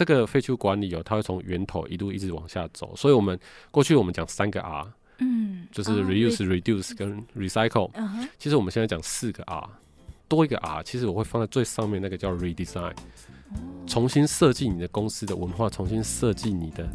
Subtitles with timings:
[0.00, 2.96] 这个废弃物管理哦，它会从源头一路一直往下走。
[2.96, 3.38] 所以我们
[3.70, 7.90] 过去我们讲三个 R，嗯，就是 reuse、uh, reduce 跟 recycle。
[8.38, 9.68] 其实我们现在讲四个 R，
[10.26, 12.94] 多一个 R，其实我会放在最上面那个叫 redesign，
[13.86, 16.88] 重新设计你的公司的文化，重新设计你的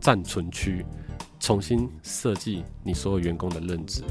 [0.00, 0.86] 暂存区，
[1.40, 4.04] 重新设计你所有员工的认知。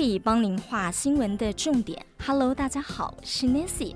[0.00, 2.02] 笔帮您画新闻的重点。
[2.24, 3.94] Hello，大家好，我是 Nancy。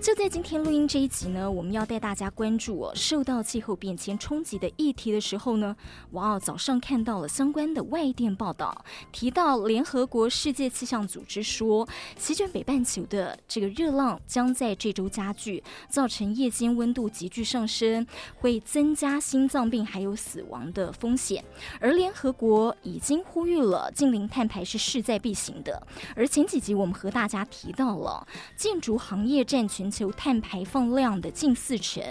[0.00, 5.74] 就在今天录音这一集呢，我们要带大家关注哦，受到气候变迁冲击的议题的时候呢，
[6.10, 18.06] 哇哦，早上看到了相关的外电报道，提到联合国世界气象组织说，席卷北半球的这个热浪将在这周加剧，造成夜间温度急剧上升，
[18.36, 21.42] 会增加心脏病还有死亡的风险。
[21.80, 25.86] 而联合国已经呼吁了，近零碳排是势在必行的。
[26.14, 32.02] 而前几集我们和大家提到了建筑行业占全全球碳排放量的近四成，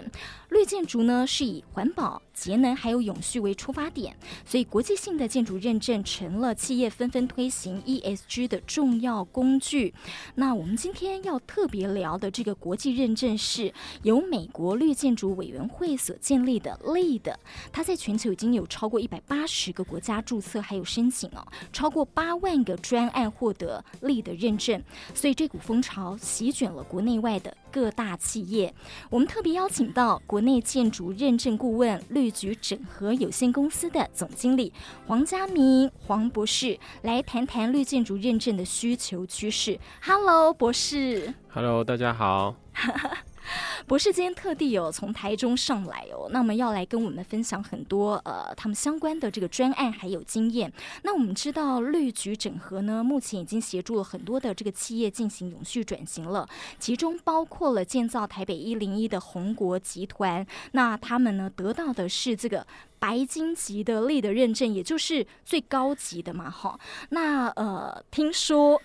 [0.49, 9.93] 绿建筑呢是以环保、节能还有永续为出发点，所以国际性的建筑认证成了企业纷纷推行 ESG 的重要工具。
[10.35, 17.33] 那我们今天要特别聊的这个国际认证是由美国绿建筑委员会所建立的 LEED，
[17.71, 24.81] 它在全球已经有超过一百八十个国家注册还有申请哦，超过八万个专案获得 LEED 认证，
[25.13, 28.73] 所以这股风潮席卷了国内外的各大企业，
[29.09, 34.71] 我们特别邀请到国内建筑认证顾问绿橘整合有限公司的总经理
[35.07, 39.79] 黄家明黄博士来谈谈绿建筑认证的需求趋势。
[40.01, 41.33] Hello，博士。
[41.49, 42.55] Hello，大家好。
[43.87, 50.71] 博士今天特地有从台中上来哦，那么要来跟我们分享很多呃他们相关的这个专案还有经验。
[51.03, 56.47] 那我们知道绿局整合呢，目前已经协助了很多的这个企业进行永续转型了，
[56.79, 62.65] 其中包括了建造台北一零一的宏国集团，那他们呢得到的是这个。
[63.03, 66.79] 白金级的 LEED 认证，也就是最高级的嘛，哈。
[67.09, 68.81] 那呃，听说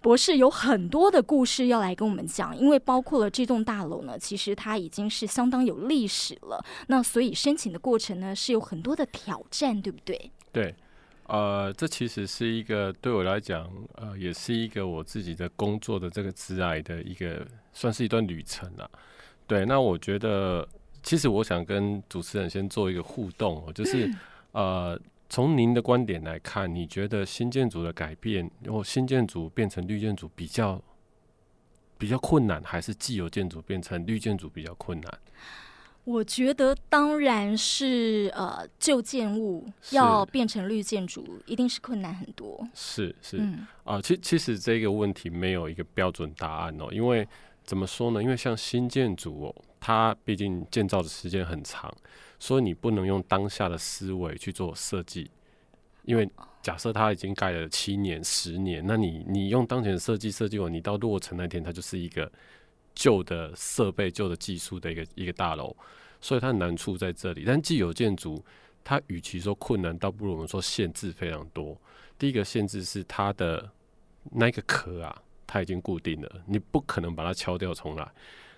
[0.00, 6.60] 博士有很多的故事要来跟我们讲，因为包括了这栋大楼呢，其实它已经是相当有历史了。
[6.88, 10.32] 那所以申请的过程呢，是有很多的挑战，对不对？
[10.50, 10.74] 对，
[11.28, 18.90] 呃，这其实是一个对我来讲，呃，也是一个我自己的工作的这个职涯的一个，算是一段旅程啊。
[19.46, 20.68] 对，那我觉得。
[21.02, 24.08] 其实我想跟主持人先做一个互动哦，就是
[24.52, 24.98] 呃，
[25.28, 30.80] 从您的观点来看，你觉得新建筑的改变，然后新建筑变成绿建筑比较
[31.98, 35.18] 比较困难，还是既有建筑变成绿建筑比较困难？
[36.04, 42.66] 我觉得当然是呃，旧建物要变成绿建筑，一定是困难很多。
[42.74, 43.40] 是是
[43.84, 47.26] 啊，其、其实这个问题没有一个标准答案哦，因为
[47.64, 48.22] 怎么说呢？
[48.22, 49.54] 因为像新建筑哦。
[49.84, 51.92] 它毕竟建造的时间很长，
[52.38, 55.28] 所以你不能用当下的思维去做设计，
[56.04, 56.30] 因为
[56.62, 62.30] 假设它已经盖了七年、十年，那你你用当前的设计设计完，你到落成那天，它就是一个
[62.94, 65.74] 旧的设备、旧的技术的一个一个大楼，
[66.20, 67.42] 所以它难处在这里。
[67.44, 68.40] 但既有建筑，
[68.84, 71.76] 它与其说困难，倒不如我们说限制非常多。
[72.16, 73.68] 第一个限制是它的
[74.30, 78.08] 那个壳啊，它已经固定了，你不可能把它敲掉重来。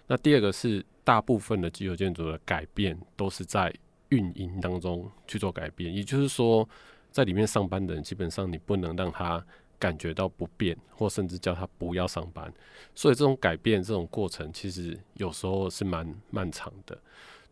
[0.07, 0.85] 那第二个是。
[1.07, 3.71] 大部分的既有建筑的改变都是在
[4.09, 6.67] 运营当中去做改变，也就是说，
[7.11, 9.45] 在里面上班的人基本上你不能让他
[9.79, 12.51] 感觉到不便，或甚至叫他不要上班。
[12.95, 16.99] 所以这种改变这种过程其实有时候是蛮漫长的。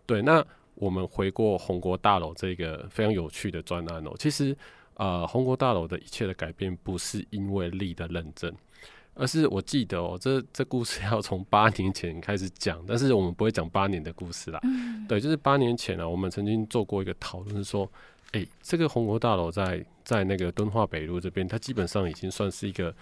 [0.07, 0.43] 对，那
[0.75, 4.57] 我们回过宏国大楼这个非常有趣的专案哦，其实
[4.95, 8.51] 呃，宏国大楼的一切的改变不是因为力的认证。
[9.15, 14.59] 而是我记得哦，这这故事要从八年前开始讲，但是我们不会讲八年的故事啦。
[14.63, 17.85] 嗯、对，就是八年前啊，我们曾经做过一个讨论，说，
[18.33, 22.95] 哎、欸，这个红国大楼在在那个敦化北路这边，它基本上已经算是一个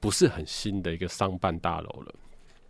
[0.00, 2.14] 不是很新的一个商办大楼了。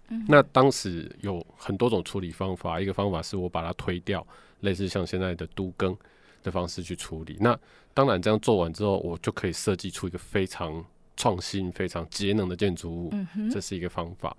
[0.09, 4.27] 嗯、那当时有很多种处理方法，一个方法是我把它推掉，
[4.61, 5.97] 类似像现在的都更
[6.43, 7.37] 的方式去处理。
[7.39, 7.57] 那
[7.95, 10.85] 当然这样做完之后，我就可以设计出一个非常。
[11.19, 13.13] 创新非常节能的建筑物，
[13.51, 14.35] 这是一个方法。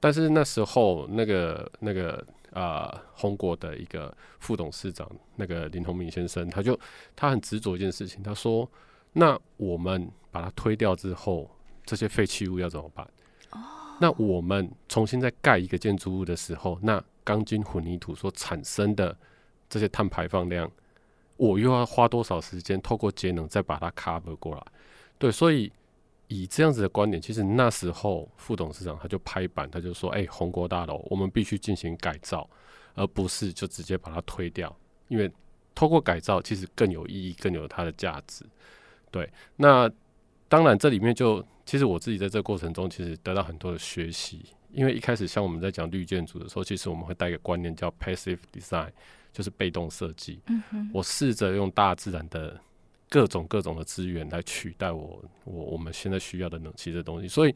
[0.00, 6.76] 但是那时候，那个那个呃，红国的一个副董事长，那个林宏明先生，他就
[7.14, 8.68] 他很执着一件事情，他说
[9.14, 11.48] ：“那我们把它推掉之后，
[11.84, 13.06] 这些废弃物要怎么办？
[14.00, 19.16] 那我们重新再盖一个建筑物的时候，那钢筋混凝土所产生的
[19.68, 20.68] 这些碳排放量，
[21.36, 24.62] 我又要花多少时间透过节能再把它 cover 过来？
[25.18, 25.70] 对，所以
[26.32, 32.48] 以这样子的观点，其实那时候副董事长他就拍板，他就说：“哎、欸，宏国大楼我们必须进行改造，
[32.94, 34.74] 而不是就直接把它推掉，
[35.08, 35.30] 因为
[35.74, 38.44] 透过改造其实更有意义，更有它的价值。”
[39.10, 39.90] 对，那
[40.48, 41.44] 当然这里面就。
[41.64, 44.44] 其实我自己在这个过程中，其实得到很多的学习。
[44.72, 48.90] 因为一开始像我们在讲绿建筑的时候，其实我们会带一个观念叫 passive design，
[49.32, 50.40] 就是被动设计。
[50.92, 52.60] 我试着用大自然的
[53.12, 57.28] 各种各种的资源来取代我我我们现在需要的冷气这东西。
[57.28, 57.54] 所以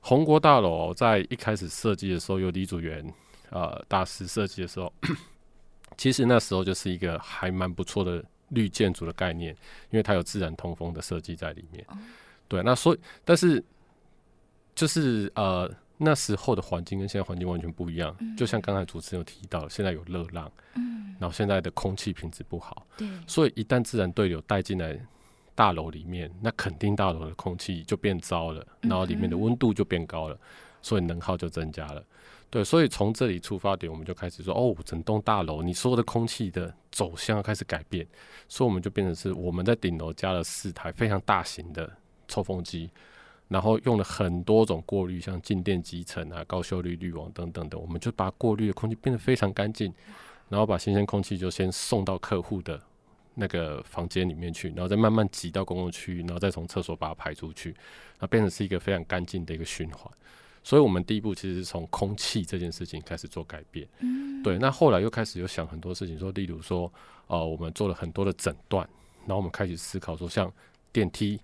[0.00, 3.02] 红国大楼在一开始设计的时候，由李祖原
[3.48, 4.92] 呃大师设计的时候，
[5.96, 9.56] 其实那时候就是一个还蛮不错的绿建筑的概念，
[9.90, 11.82] 因为它有自然通风的设计在里面。
[12.46, 13.64] 对，那所以，但是
[14.74, 18.14] 就是呃，那时候的环境跟现在环境完全不一样。
[18.20, 24.96] 嗯、就像刚才主持人有提到，现在有热浪，嗯，然后现在的空气品质不好，对，所以一旦自然对流带进来
[25.54, 30.38] 大楼里面，那肯定大楼的空气就变糟了，然后里面的温度就变高了，
[30.82, 32.04] 所以能耗就增加了。
[32.50, 38.06] 对，所以从这里出发点，我们就开始说，哦，整栋大楼你所有的空气的走向要开始改变，
[38.48, 41.90] 所以我们就变成是我们在顶楼加了四台非常大型的。
[42.26, 42.90] 抽风机，
[43.48, 49.92] 然后用了很多种过滤，像静电集成啊、高效率滤网等等的，我们就把过滤的空气变得非常干净，
[50.48, 52.80] 然后把新鲜空气就先送到客户的
[53.34, 57.74] 那个房间里面去，然后再慢慢挤到公共区域，然后再从厕所把它排出去，
[58.18, 60.10] 那变成是一个非常干净的一个循环。
[60.62, 63.86] 所以，我们第一步其实是从空气这件事情开始做改变。
[63.98, 64.58] 嗯，对。
[64.58, 66.90] 那后来又开始有想很多事情，说例如说，
[67.26, 68.88] 呃，我们做了很多的诊断，
[69.26, 70.50] 然后我们开始思考说，像
[70.90, 71.38] 电梯。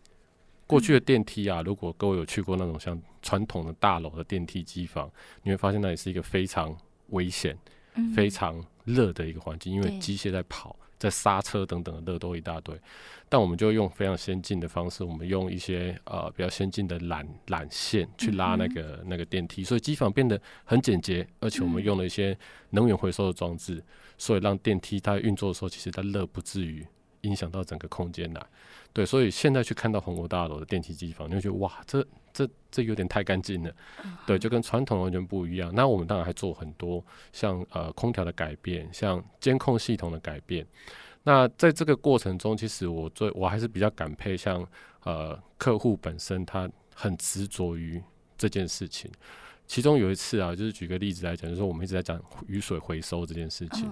[0.70, 5.10] 过去的电梯啊，如果各位有去过那种像传统的大楼的电梯机房，
[5.42, 6.76] 你会发现那里是一个非常
[7.08, 7.58] 危险、
[7.96, 12.72] 嗯、非常热的一个环境，因为机械在跑、在刹车等等的热都一大堆。
[13.28, 22.38] 但我们就用非常先进的方式，我们用一些呃比较先进的缆缆线去拉那个、嗯、那个电梯，所以机房变得很简洁，而且我们用了一些
[22.70, 23.82] 能源回收的装置，
[24.16, 26.86] 所以让电梯它运作的时候，其实它热不至于
[27.22, 28.46] 影响到整个空间来。
[28.92, 33.72] 对，所以现在去看到红国大楼的电梯机房，你会觉得哇，这这这有点太干净了。
[34.26, 35.72] 对，就跟传统完全不一样。
[35.74, 40.66] 那我们当然还做很多像呃空调的改变，像监控系统的改变。
[41.22, 44.66] 那在这个过程中，其实我最我还是比较感佩像
[45.04, 48.02] 呃客户本身，他很执着于
[48.36, 49.10] 这件事情。
[49.68, 53.88] 其中有一次啊，就是举个例子来讲，就是说我们一直在讲雨水回收这件事情。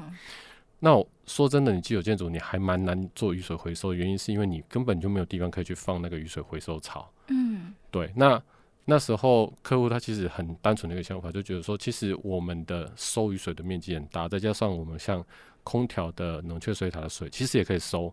[0.81, 7.11] 那我说真的，你既有建筑，你还蛮难做雨水回收原因是因为你根本就没有地方可以去放那个雨水回收槽。
[7.29, 8.13] 嗯，对。
[8.15, 8.41] 那
[8.85, 15.25] 那时候客户他其实很单纯的一个想法，就觉得说，其实我们的收雨水的面积很大，再加上我们像
[15.65, 18.13] 空调的冷却水塔的水，其实也可以收。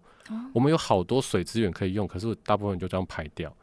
[0.51, 3.55] 我们有好多水资源可以用，可是大部分就这样排掉。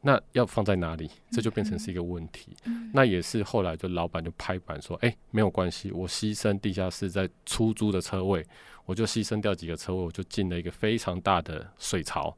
[0.00, 1.10] 那要放在哪里？
[1.32, 2.56] 这就变成是一个问题。
[2.64, 8.46] 嗯、那也是后来就老板就拍板说：“哎、欸，没有关系，我牺牲地下室在出租的车位，
[8.86, 12.36] 我就牺牲掉几个车位，我就进了一个非常大的水槽。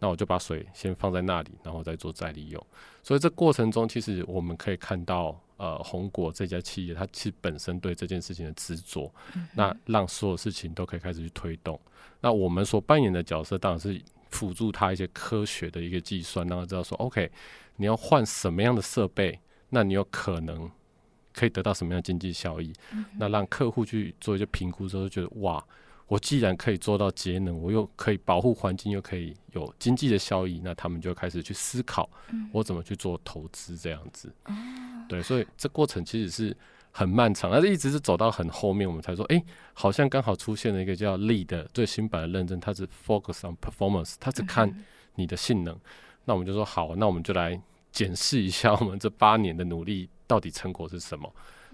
[0.00, 2.66] 那我就把水先放在那里，然后再做再利用。
[3.04, 11.80] 所以这过程中，其实我们可以看到，呃，红果这家企业它其实本身对这件事情的执着，嗯、那让所有事情都可以开始去推动。
[12.20, 14.02] 那我们所扮演的角色当然是。”
[14.36, 17.30] 辅助他一些科学的一个计算，让他知道说，OK，
[17.76, 19.40] 你要换什么样的设备，
[19.70, 20.70] 那你有可能
[21.32, 22.70] 可以得到什么样的经济效益？
[22.92, 25.64] 嗯、那让客户去做一些评估之后，就觉得哇，
[26.06, 32.10] 我既然可以做到节能，我又可以保护环境，又可以有经济的效益，那他们就开始去思考，
[32.52, 34.30] 我怎么去做投资这样子。
[34.48, 36.56] 嗯、对，所以这过程其实是。
[36.98, 44.82] 很漫长，但是一直是走到很后面，我们才说，哎、欸，好像刚好出现了一个叫 Lead 的最新版的认证，它是 Focus on Performance，它只看
[45.16, 45.74] 你的性能。
[45.74, 45.80] 嗯、
[46.24, 47.60] 那我们就说好，那我们就来
[47.92, 51.30] 检视一下我们这八年的努力到底成果是什么。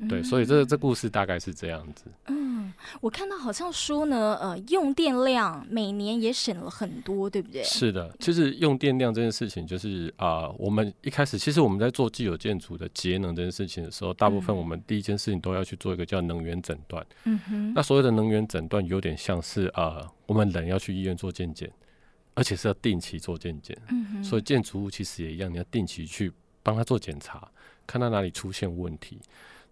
[0.08, 2.04] 对，所以这这故事大概是这样子。
[2.26, 7.62] 嗯，我看到好像说呢，呃，用电量每年也省了很多，对不对？
[7.62, 17.04] 是的，其实用电量这件事情，就是啊、呃，我们一开始其实我们在做既有建筑的节能这件事情的时候，大部分我们第一件事情都要去做一个叫能源诊断。
[17.24, 17.72] 嗯哼。
[17.74, 21.70] 那所谓的能源诊断有点像是呃，我们人要去医院做健检，
[22.34, 23.76] 而且是要定期做健检。
[23.88, 24.24] 嗯哼。
[24.24, 26.32] 所以建筑物其实也一样，你要定期去
[26.62, 27.48] 帮他做检查，
[27.86, 29.20] 看他哪里出现问题。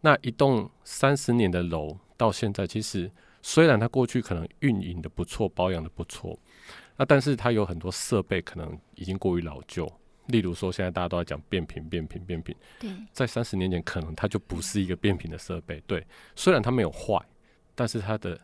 [0.01, 3.11] 那一栋三十年的楼到现在，其实
[3.43, 6.39] 虽然它过去可能运营的不错，保养的不错，
[6.97, 9.91] 那但是它有很多设备可能已经过于老旧，
[10.27, 12.55] 例如说，现在大家都在讲变频、变频、变频。
[12.79, 15.83] 对，在三十年前，可能它就不是一个变频的设备。
[15.87, 17.19] 对，虽然它没有坏，
[17.75, 18.39] 但是它的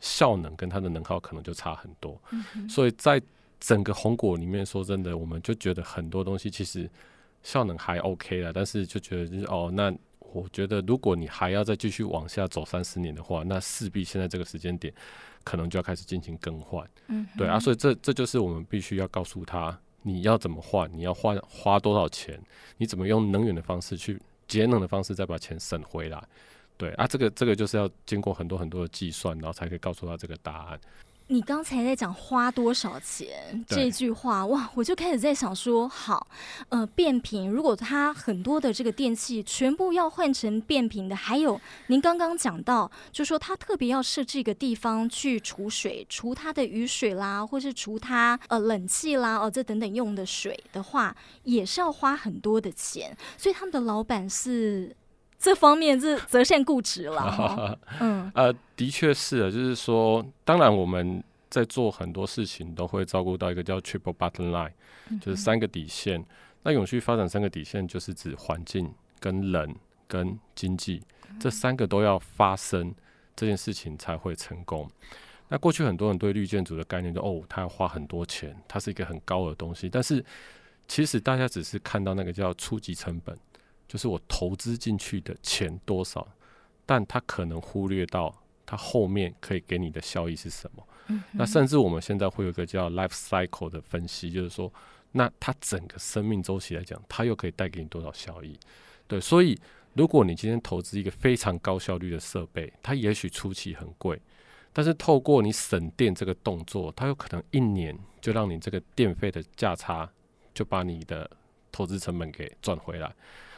[0.00, 2.20] 效能跟它的能耗可能就差很多。
[2.30, 3.20] 嗯、所以在
[3.58, 6.88] 整个红果里面，说真的，我们就觉得很多东西其实
[7.42, 9.92] 效能还 OK 了，但是就觉得就是哦，那
[10.32, 14.92] 我觉得如果你还要再继续往下走三十年的话，那势必现在这个时间点，
[15.44, 16.88] 可能就要开始进行更换。
[17.08, 19.78] 嗯，对啊，所以这这就是我们必须要告诉他。
[20.02, 20.90] 你要怎么换？
[20.92, 22.40] 你要花花多少钱？
[22.76, 26.20] 你怎么用能源的方式去节能的方式再把钱省回来？
[26.76, 30.80] 对啊，这个这个就是要经过很多很多的计算，然后才可以告诉他这个答案。
[31.32, 36.26] 你刚才在讲花多少钱这句话，哇，我就开始在想说，好，
[36.68, 54.94] 呃，变频，如果它很多的这个电器全部要换成变频的，还有您刚刚讲到，就说它特别要设置一个地方去储水，除它的雨水啦，或是除它呃冷气啦，哦，这等等用的水的话，也是要花很多的钱，所以他们的老板是
[55.42, 58.54] 这方面是择善固执了， 哦，嗯，呃。
[58.74, 64.72] 的确是啊，就是说，当然我们在做很多事情都会照顾到一个叫 triple bottom line，
[65.20, 66.24] 就是三个底线。
[66.64, 69.72] 那永续发展三个底线就是指环境、跟人、
[70.08, 71.00] 跟经济
[71.38, 72.92] 这三个都要发生，
[73.36, 74.90] 这件事情才会成功。
[75.48, 79.88] 那过去很多人对绿建筑的概念就哦，它要花很多钱，它是一个很高的东西。
[79.88, 80.24] 但是
[80.88, 83.38] 其实大家只是看到那个叫初级成本，
[83.92, 86.26] 就是我投资进去的钱多少，
[86.86, 88.34] 但他可能忽略到。
[88.64, 90.88] 他后面可以给你的效益是什么？
[91.08, 94.72] 嗯，那甚至我们现在会有一个叫 life cycle 的分析，就是说，
[95.10, 98.58] 那它整个生命周期来讲，它又可以带给你多少效益？
[99.06, 99.58] 对，所以
[99.92, 104.18] 如果你今天投资一个非常高效率的设备，它也许初期很贵，
[104.72, 110.08] 但是透过你省电这个动作，它有可能一年就让你这个电费的价差
[110.54, 111.28] 就把你的
[111.70, 113.12] 投资成本给赚回来。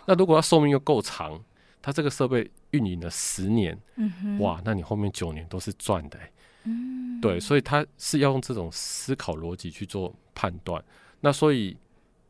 [0.07, 1.43] 那如果它寿命又够长，
[1.83, 6.33] 它这个设备运营了十年，嗯，哇，那你后面九年都是赚的，欸，
[6.65, 10.83] 嗯，对，所以它是要用这种思考逻辑去做判断。
[11.21, 11.77] 那所以，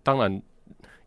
[0.02, 0.42] 当然。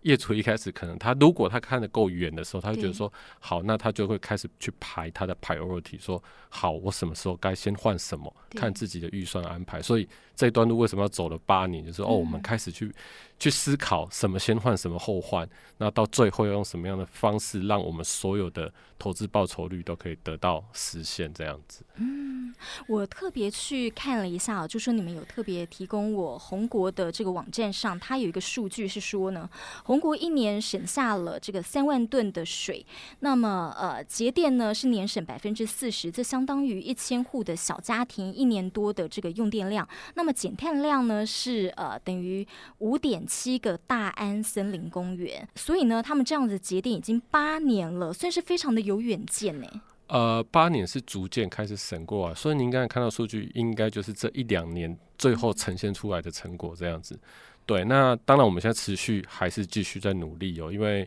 [0.03, 9.81] 业主一开始可能他如果他看得够远的时候，他就觉得说好，那他就会开始去排他的 priority，说好，我什么时候该先换什么，看自己的预算安排。
[9.81, 11.83] 所以这一段路为什么要走了八年？
[11.83, 12.89] 就是哦，我们开始去
[13.39, 21.83] 去思考什么先换，什么后换，那到最后要用什么样的方式，让我们所有的投资报酬率都可以得到实现，这样子。
[21.97, 22.51] 嗯，
[22.87, 29.47] 我特别去看了一下，就说你们有特别提供我红国的这个网站上，它有一个数据是说呢，
[29.83, 32.83] 红国一年省下了这个三万吨的水，
[33.19, 39.87] 那么呃节电呢是年省百分之四十，这相当于一千户的小家庭一年多的这个用电量。
[40.15, 42.47] 那么减碳量呢是呃等于
[42.79, 45.47] 五点七个大安森林公园。
[45.55, 49.67] 所以呢，他们这样子节点已经八年了，算是非常的有远见呢。
[50.07, 57.19] 呃，八年是逐渐开始审过啊，所以您刚才看到数据，应该就是这一两年最后呈现出来的成果这样子。
[57.65, 61.05] 对，那当然我们现在持续还是继续在努力哦，因为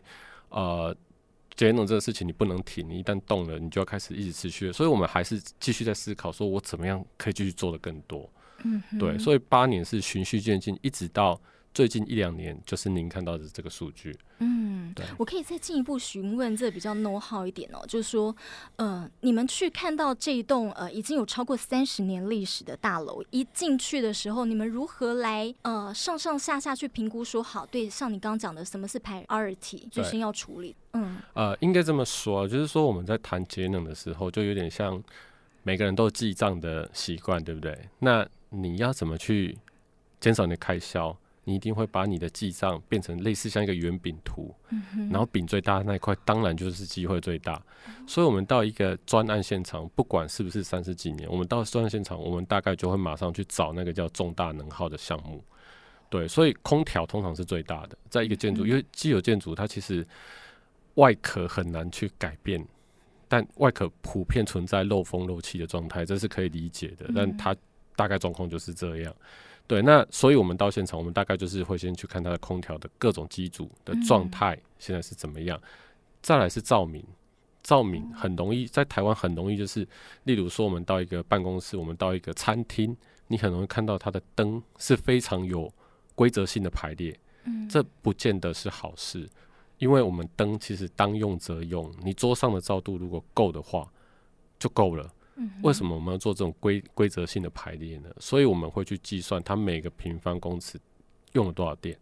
[0.49, 0.95] 呃
[1.55, 8.29] 节能这个事情你不能停，你一旦动了，你就要开始一直持续，所以我们还是继续在思考，说我怎么样可以继续做的更多。
[8.63, 11.41] 嗯，对，所以八年是循序渐进，一直到。
[11.73, 14.17] 最近一两年，就是您看到的这个数据。
[14.39, 18.35] 嗯，对，我可以再进一步询问，这比较 know how 一点哦，就是说，
[18.75, 27.65] 呃，你们去看到这一栋呃已经有超过三十年历史的大楼，一进去的时候，你们如何来呃上上下下去评估说好？
[27.65, 30.75] 对，像你刚刚讲的，什么是 priority，最先要处理？
[30.93, 35.01] 嗯，呃，应该这么说，就是说我们在谈节能的时候，就有点像
[35.63, 37.77] 每个人都记账的习惯，对不对？
[37.99, 39.57] 那你要怎么去
[40.19, 41.15] 减少你的开销？
[41.43, 47.61] 你一定会把你的记账变成类似像一个圆饼图，嗯，然后饼最大的那一块当然就是机会最大。
[47.87, 48.07] 嗯。
[48.07, 55.43] 所以，我们到一个专案现场，不管是不是三十几年，我们到专案现场，我们大概就会马上去找那个叫重大能耗的项目。
[56.09, 60.05] 对，所以空调通常是最大的，在一个建筑，嗯，因为既有建筑它其实
[60.95, 62.63] 外壳很难去改变，
[63.27, 67.09] 但外壳普遍存在漏风漏气的状态，这是可以理解的。
[67.15, 67.55] 但它
[67.95, 69.15] 大概状况就是这样。
[69.67, 75.69] 对，那所以我们到现场，我们大概就是会先去看它的空调的各种机组的状态现在是怎么样，嗯、
[76.21, 77.01] 再来是照明，
[77.63, 79.87] 照明很容易在台湾很容易就是，
[80.23, 82.95] 例如说我们到一个办公室，我们到一个餐厅，
[83.27, 85.71] 你很容易看到它的灯是非常有
[86.15, 89.29] 规则性的排列，嗯，这不见得是好事，
[89.77, 93.89] 因为我们灯其实当用则用，你桌上的照度如果够的话，
[94.59, 95.09] 就够了。
[95.63, 98.09] 为什么我们要做这种规规则性的排列呢？
[98.19, 100.79] 所以我们会去计算它每个平方公尺
[101.33, 101.97] 用了多少电。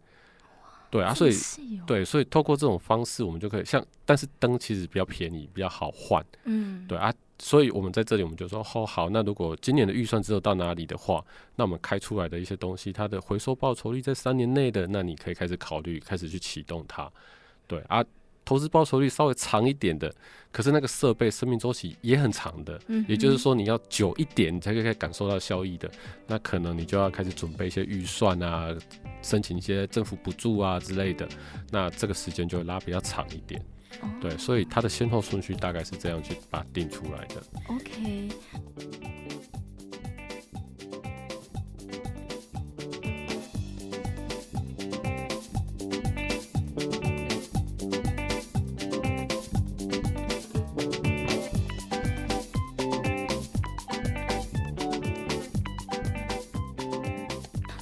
[0.90, 6.24] 对啊，所以、哦、对，所以透过这种方式，我们就可以像，但是灯其实比较便宜，比较好换。
[6.44, 17.08] 嗯，对啊，所以我们在这里我们就说，哦好，那如果今年的预算只有到哪里的话，那我们开出来的一些东西，它的回收报酬率在三年内的，那你可以开始考虑，开始去启动它。
[17.68, 18.04] 对啊。
[18.50, 20.12] 投资报酬率稍微长一点的，
[20.50, 25.88] 可是那个设备生命周期也很长的，嗯，也就是说你要久一点，你才可以感受到效益的，
[26.26, 28.74] 那可能你就要开始准备一些预算啊，
[29.22, 31.28] 申请一些政府补助啊之类的，
[31.70, 33.64] 那这个时间就会拉比较长一点，
[34.02, 37.40] 哦，对，所以它的先后顺序大概是这样去把它定出来的。
[37.68, 38.30] OK。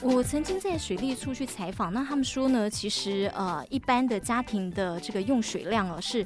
[0.01, 6.25] 我曾经在水利处去采访，那他们说呢，其实呃，一般的家庭的这个用水量啊，是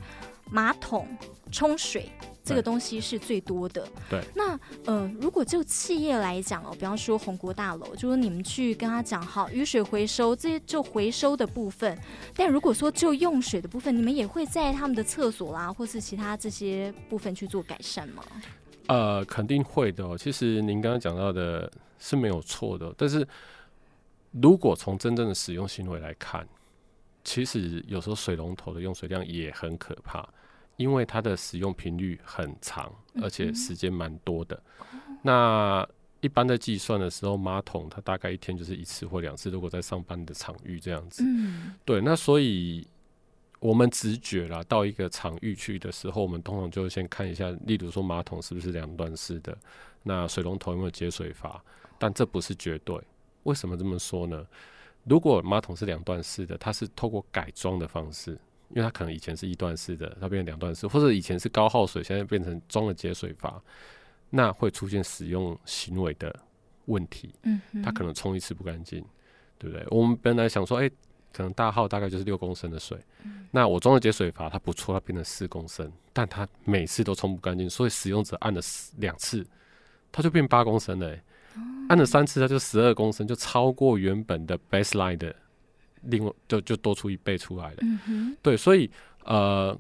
[0.51, 1.09] 马桶
[1.51, 2.11] 冲水
[2.45, 3.89] 这个东西是最多的。
[4.11, 4.21] 对。
[4.37, 11.99] 那呃，如果就企业来讲哦，比方说红国大楼，就是你们去跟他讲好雨水回收这些就回收的部分，
[12.37, 18.23] 但如果说就用水的部分，你们也会在他们的厕所啦，或是其他这些部分去做改善吗？
[18.89, 20.17] 呃，肯定会的哦。
[20.17, 23.27] 其实您刚刚讲到的是没有错的，但是。
[24.33, 26.47] 如果从真正的使用行为来看，
[27.23, 30.29] 其实有时候水龙头的用水量也很可怕，
[30.77, 34.61] 因为它的使用频率很长，而且时间蛮多的。
[35.23, 35.87] 那
[36.21, 39.51] 一般在计算的时候，马桶它大概一天就是一次或两次。
[39.51, 41.23] 如果在上班的场域这样子，
[41.85, 42.87] 对，那所以
[43.61, 49.57] 我们直觉啦，到一个场域去的时候，我们通常就先看一下，例如说马桶是不是两段式的，
[50.03, 51.63] 那水龙头有没有节水阀，
[51.99, 52.99] 但这不是绝对。
[53.45, 54.47] 为什么这么说呢？
[55.05, 63.61] 如果马桶是两段式的，它是透过改装的方式，因为它可能以前是一段式的，它变成两段式，或者以前是高耗水，现在变成装了节水阀，
[64.31, 66.33] 那会出现使用行为的
[66.85, 67.35] 问题。
[67.43, 69.05] 嗯，它可能冲一次不干净，
[69.59, 69.85] 对不对？
[69.91, 70.89] 我们本来想说，哎，
[71.33, 72.97] 可能大号大概就是六公升的水，
[73.51, 78.61] 那我装了节水阀，它不错，它变成四公升，但它每次都冲不干净，所以使用者按了
[78.99, 79.45] 两次，
[80.13, 81.23] 它就变八公升了，欸。
[81.89, 85.35] 按了三次，它就十二公升，就超过原本的 baseline 的，
[86.03, 87.77] 另外就就多出一倍出来了。
[88.09, 88.91] 嗯、对，所以
[89.25, 89.79] 呃，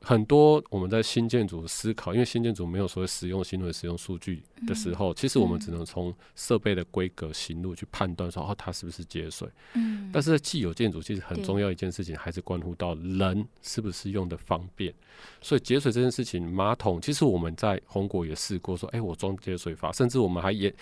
[0.00, 9.48] 很多我们在新建筑思考，因为新建筑没有所谓使用新的使用数据的时候，嗯、其实我们只能从设备的规格、行路去判断说，哦，它是不是节水。
[9.74, 10.10] 嗯。
[10.12, 14.92] 但是在既有建筑，其实很重要一件事情，还是关乎到人是不是用的方便。
[15.40, 20.74] 所以节水这件事情，马桶其实我们在红果也试过，说，哎、欸，我装节水阀，甚至我们还也。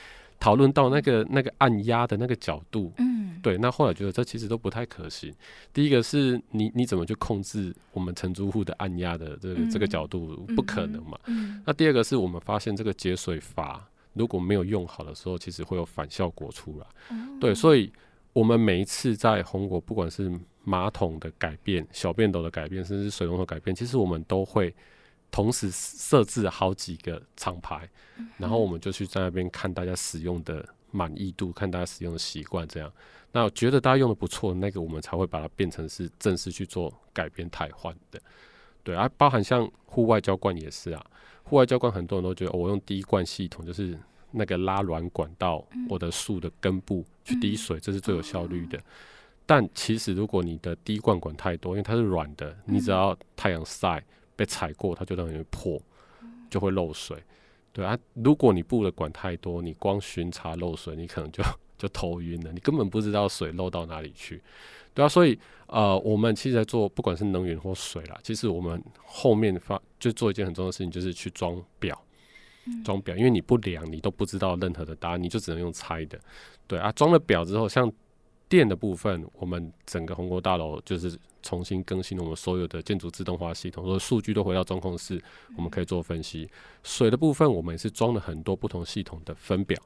[0.42, 5.33] 讨论到那个那个按压的那个角度，嗯，对，那后来觉得这其实都不太可行。
[5.72, 11.16] 第一个是你你怎么去控制我们承租户的按压的这个、嗯、这个角度，不可能嘛。
[11.26, 16.87] 嗯嗯、那第二个是我们发现这个节水阀如果没有用好的时候，其实会有反效果出来。
[17.12, 17.92] 嗯、对，所以
[18.33, 20.28] 我们每一次在红果，不管是
[20.64, 24.74] 马桶的改变、小便斗的改变，甚至水龙头改变，其实我们都会。
[25.32, 27.88] 同时设置好几个厂牌，
[28.36, 32.92] 然后我们就去在那边看大家使用的满意度，看大家使用的习惯，这样。
[33.32, 38.20] 那我觉得大家用的不错，那个我们才会把它变成是正式去做改变汰换的。
[38.84, 41.02] 对啊，包含像户外浇灌也是啊，
[41.44, 43.98] 户外浇灌很多人都觉得、哦、我用滴灌系统，就是
[44.32, 48.78] 那个拉软管到我的树的根部去滴水，这是最有效率的。
[49.46, 54.04] 但其实如果你的滴灌管太多，因为它是软的，你只要太阳晒。
[54.36, 55.80] 被踩过，它就等于破，
[56.50, 57.22] 就会漏水。
[57.72, 61.42] 对啊，如果你布的管太多，你光巡查漏水，你可能就
[61.78, 64.42] 就头晕了，你根本不知道水漏到哪里去。
[64.92, 71.98] 对啊，所以呃，我们其实在做不管是能源或水啦，其实我们后面发就做一件很重要的事情，就是去装表，
[72.84, 76.20] 装表，因为你不量，你都不知道任何的答案，你就只能用猜的。
[76.66, 77.90] 对啊，装了表之后，像。
[78.52, 85.18] 电的部分，我们整个红国大楼就是重新更新了我们所有的建筑自动化系统，所有数据都回到中控室，
[85.56, 86.46] 我们可以做分析。
[86.82, 89.80] 水的部分，我们也是装了很多不同系统的分表。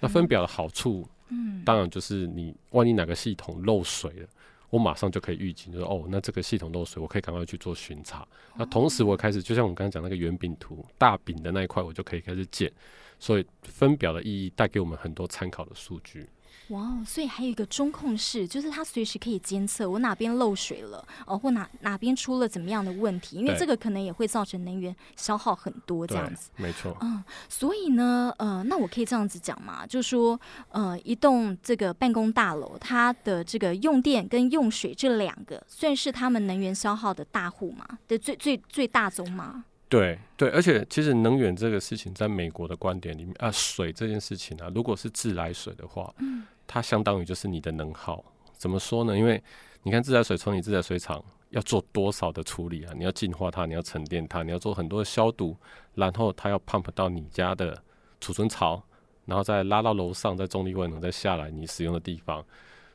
[0.00, 4.28] 那分表的好处，嗯当然就是你万一哪个系统漏水了，
[4.70, 8.26] 我马上就可以预警，就是哦，那这个系统漏水，我可以赶快去做巡查。
[8.56, 12.72] 那同时，我开始就像我们刚才讲那个圆饼图，大饼的那一块，我就可以开始剪。
[13.20, 16.26] 所以分表的意义带给我们很多参考的数据。
[16.68, 26.50] 哇哦，所以还有一个中控室，就是它随时可以监测我哪边漏水了哦，或哪哪边出了怎么样的问题，因为这个可能也会造成能源消耗很多这样子。
[26.56, 26.96] 没错。
[27.00, 39.64] 嗯，所以呢，呃，那我可以这样子讲嘛，就是说，呃，一栋这个办公大楼，它的这个用电跟用水这两个，算是他们能源消耗的大户嘛的最最最大宗嘛。
[39.88, 46.44] 对对，而且其实能源这个事情，在美国的观点里面啊，水这件事情啊，如果是自来水的话，嗯。
[46.68, 49.18] 它相当于就是你的能耗，怎么说呢？
[49.18, 49.42] 因为
[49.82, 52.92] 你看自来水从你自来水厂要做多少的处理啊？
[52.96, 55.56] 你要净化它，你要沉淀它，你要做很多的消毒，
[55.94, 57.82] 然后它要 pump 到你家的
[58.20, 58.82] 储存槽，
[59.24, 62.44] 然后再拉到楼上，再重力万能再下来你使用的地方。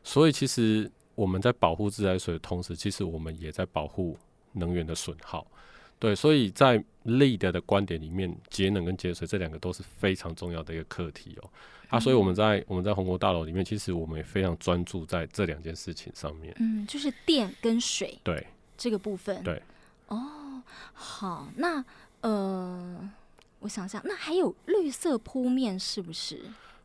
[0.03, 4.15] 所以其实我们在保护自来水的同时，其实我们也在保护
[4.51, 5.47] 能源的损耗。
[5.97, 11.49] 对，所以在 LEED 的观点里面，节能跟节水这两个都是非常重要的一个课题哦。
[11.93, 16.55] 啊，所以我们在我们在宏国大楼里面，其实我们也非常专注在这两件事情上面。
[16.59, 18.17] 嗯，就是电跟水。
[18.23, 18.45] 对。
[18.77, 19.43] 这个部分。
[19.43, 19.61] 对。
[20.07, 20.61] 哦，
[20.93, 21.83] 好，那
[22.21, 23.09] 呃，
[23.59, 26.41] 我想想，那还有绿色铺面是不是？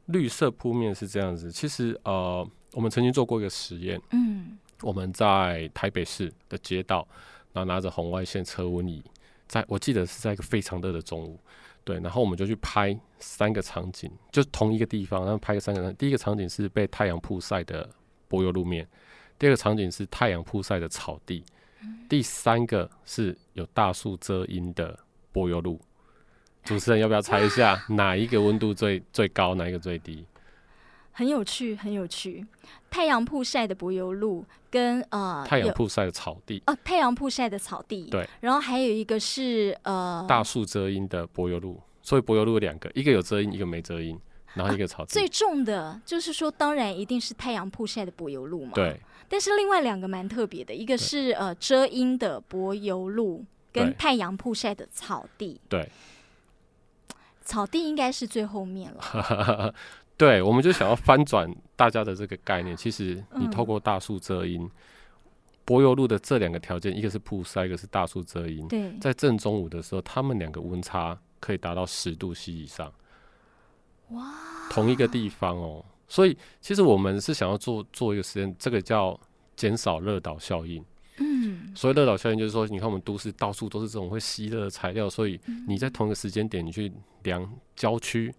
[0.06, 4.00] 绿色铺面是这样子，其实呃，我们曾经做过一个实验。
[4.10, 4.58] 嗯。
[4.82, 7.06] 我们在台北市的街道。
[7.54, 9.02] 然后拿着红外线测温仪，
[9.48, 11.40] 在我记得是在一个非常热的中午，
[11.88, 15.90] 对，然后我们就去拍三个场景，就同一个地方，然后拍个三个。
[15.94, 17.88] 第一个场景是被太阳曝晒的
[18.28, 18.86] 柏油路面，
[19.38, 21.42] 第二个场景是太阳曝晒的草地，
[22.06, 24.98] 第三个是有大树遮阴的
[25.32, 25.80] 柏油路。
[26.62, 30.22] 主持人要不要猜一下 哪一个温度最最高，哪一个最低？
[31.18, 32.46] 很有趣，很有趣。
[32.88, 44.16] 太阳曝晒的柏油路跟呃太阳曝晒的草地哦，太阳曝晒的草地对，然后还有一个是呃大树遮阴的柏油路，所以柏油路有两个，一个有遮阴，一个没遮阴，
[44.54, 45.10] 然后一个草地。
[45.10, 48.70] 啊、最重的就是说，当然一定是太阳曝晒的柏油路嘛。
[48.76, 49.00] 对。
[49.28, 55.60] 但是另外两个蛮特别的，一个是呃遮阴的柏油路跟太阳曝晒的草地。
[55.68, 55.90] 对。
[57.42, 59.74] 草地应该是最后面了。
[60.18, 62.76] 对，我们就想要翻转大家的这个概念。
[62.76, 64.68] 其实你透过大树遮阴，
[65.64, 68.66] 柏油路的这两个条件，一个是曝晒，一个是大树遮阴。
[68.66, 72.92] 对，在正中午的时候，他们两个温差可以达到十度 C 以上。
[74.08, 74.34] 哇！
[74.68, 79.18] 同一个地方哦，所以其实我们是想要做做一个实验，这个叫
[79.54, 80.84] 减少热岛效应。
[81.18, 88.34] 嗯，所以热岛效应就是说，你看我们都市到处都是这种会吸热的材料，所以你在同一个时间点，你去量郊区，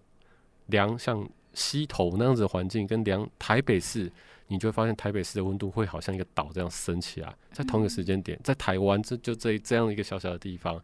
[0.66, 1.26] 量像。
[1.54, 4.10] 溪头那样子的环境跟量台北市，
[4.48, 10.80] 你就会发现台北市的温度会好像一个岛这样升起来，在同一个时间点，在台湾这就这这样一个小小的地方，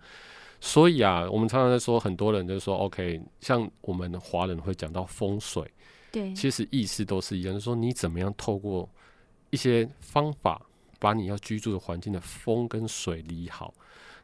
[0.60, 5.70] 所以啊，我们常常在说，很多人就说，OK，像我们华人会讲到风水，
[6.10, 8.88] 对，其实意思都是一样，就是说你怎么样透过
[9.50, 10.60] 一些方法，
[10.98, 13.72] 把你要居住的环境的风跟水理好。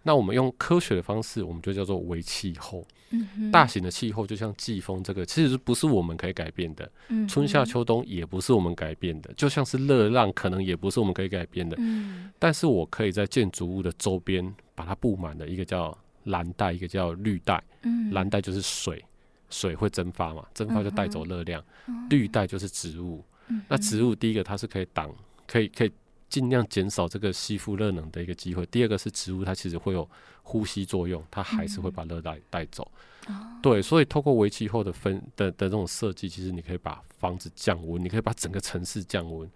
[0.03, 2.85] 那我们用科学的方式，我们就叫做微气候。
[3.15, 6.91] 嗯、大型的气候就像季风，这个其实不是我们可以改变的。
[7.09, 11.77] 嗯、春夏秋冬也不是我们改变的，就像是热浪，可能也不是我们可以改变的。
[11.79, 14.43] 嗯、但是我可以在建筑物的周边
[14.75, 17.63] 把它布满了一个叫蓝带，一个叫绿带。
[17.83, 19.05] 嗯、蓝带就是水，
[19.51, 21.63] 水会蒸发嘛，蒸发就带走热量。
[21.89, 23.23] 嗯、绿带就是植物。
[23.49, 25.15] 嗯、那植物第一个它是可以挡，
[25.47, 25.93] 可以可以。
[26.33, 28.65] 尽量减少这个吸附热能的一个机会。
[28.67, 30.09] 第二个是植物，它其实会有
[30.43, 32.91] 呼吸作用，它还是会把热带带走。
[33.29, 39.47] 嗯、对，所以透过微气候的分的的这种设计，其实你可以把房子降温，你可以把整个城市降温。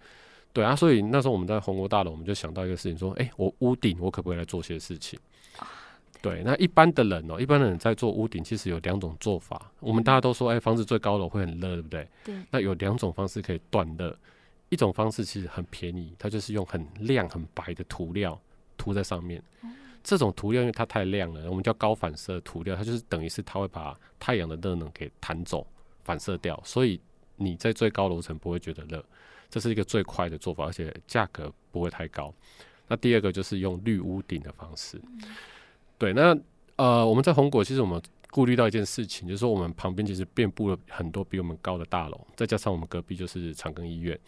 [0.53, 5.19] 对啊，所以那时候我们在红国大楼，我们就想到一个事情，说：哎、欸，我屋顶我可不可以来做些事情？
[6.21, 9.71] 对，那一般的人哦、喔，一般的人在做屋顶，其实有两种做法。
[9.79, 12.07] 我们大家都说，哎、欸，房子最高楼会很热，对不对？
[12.23, 12.35] 对。
[12.51, 14.15] 那有两种方式可以断热。
[14.69, 18.39] 一种方式其实很便宜，它就是用很亮很白的涂料
[18.77, 19.41] 涂在上面。
[19.63, 25.65] 嗯、这种涂料因为它太亮了，我们叫高反射涂料，它就是等于是它会把太阳的热能给弹走、
[26.03, 26.99] 反射掉，所以
[27.35, 29.03] 你在最高楼层不会觉得热。
[29.49, 32.33] 这是一个最快的做法，而且价格不会太高。
[32.89, 34.99] 那第二个就是用绿屋顶的方式。
[35.05, 35.21] 嗯、
[35.97, 36.37] 对，那
[36.75, 44.19] 呃，我们在红果其实我们顾虑到一件事情，就是说我们旁边其实遍布了很多比我们高的大楼，再加上我们隔壁就是长庚医院。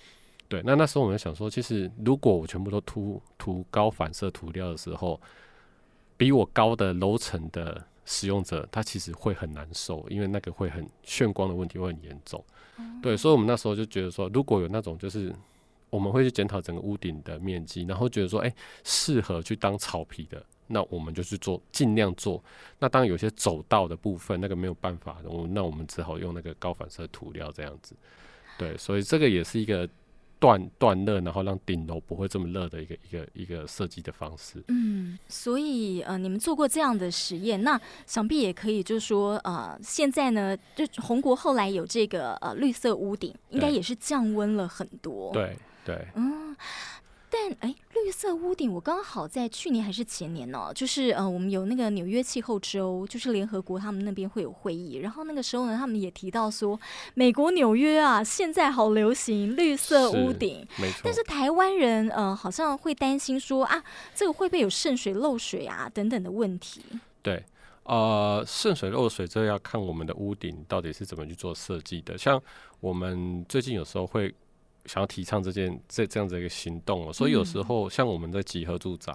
[0.50, 5.22] 对，那那时候我们想说，其实如果我全部都涂涂高反射涂料的时候，
[6.18, 12.44] 比我高的楼层的使用者，他其实会很难受，因为那个会很眩光的问题会很严重。
[12.80, 15.32] 嗯、对，所以我们那时候就觉得说，如果有那种就是
[15.92, 18.52] 我们会去检讨整个屋顶的面积，然后觉得说，哎，
[18.84, 22.44] 适合去当草皮的，那我们就去做，尽量做。
[22.80, 27.96] 那当然有些走道的部分，那个没有办法的，我那我们只好用那个高反射涂料这样子。
[28.58, 29.88] 对，所以这个也是一个。
[30.40, 34.64] 断断热，然后让顶楼不会这么热的一个一个一个设计的方式。
[34.70, 45.32] 嗯，所以呃，你们做过这样的实验，那想必也可以，就是说呃，现在呢，就红国后来有这个呃绿色屋顶，应该也是降温了很多。
[45.34, 46.56] 对对，嗯。
[47.32, 56.80] 但哎，绿色屋顶，我刚好在去年还是前年呢，就是呃，我们有那个纽约气候周，就是联合国他们那边会有会议，然后那个时候呢，他们也提到说，
[57.14, 61.02] 美国纽约啊，现在好流行绿色屋顶，没错。
[61.04, 63.84] 但是台湾人呃，好像会担心说啊，
[64.16, 66.82] 这个会不会有渗水漏水啊等等的问题？
[67.22, 67.44] 对，
[67.84, 72.18] 呃，渗水漏水这要看我们的屋顶到底是怎么去做设计的。
[72.18, 72.42] 像
[72.80, 74.34] 我们最近有时候会。
[74.86, 79.14] 想要提倡这件这这样子一个行动哦，所以有时候像我们在集合住宅，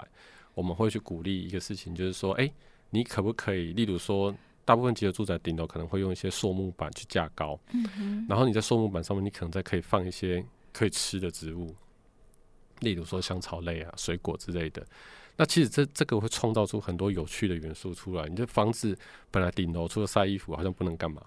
[0.54, 2.50] 我们会去鼓励一个事情，就是说，哎，
[2.90, 7.58] 你可不可以，例如说，大部分集合住宅顶楼可能会用一些塑木板去架高，
[8.28, 11.74] 然后你在塑木板上面，你可能再可以放一些可以吃的植物，
[12.80, 14.86] 例如说香草类啊、水果之类的。
[15.36, 18.28] 那其实这这个会创造出很多有趣的元素出来。
[18.28, 18.96] 你这房子
[19.30, 21.22] 本来顶楼除了晒衣服，好像不能干嘛，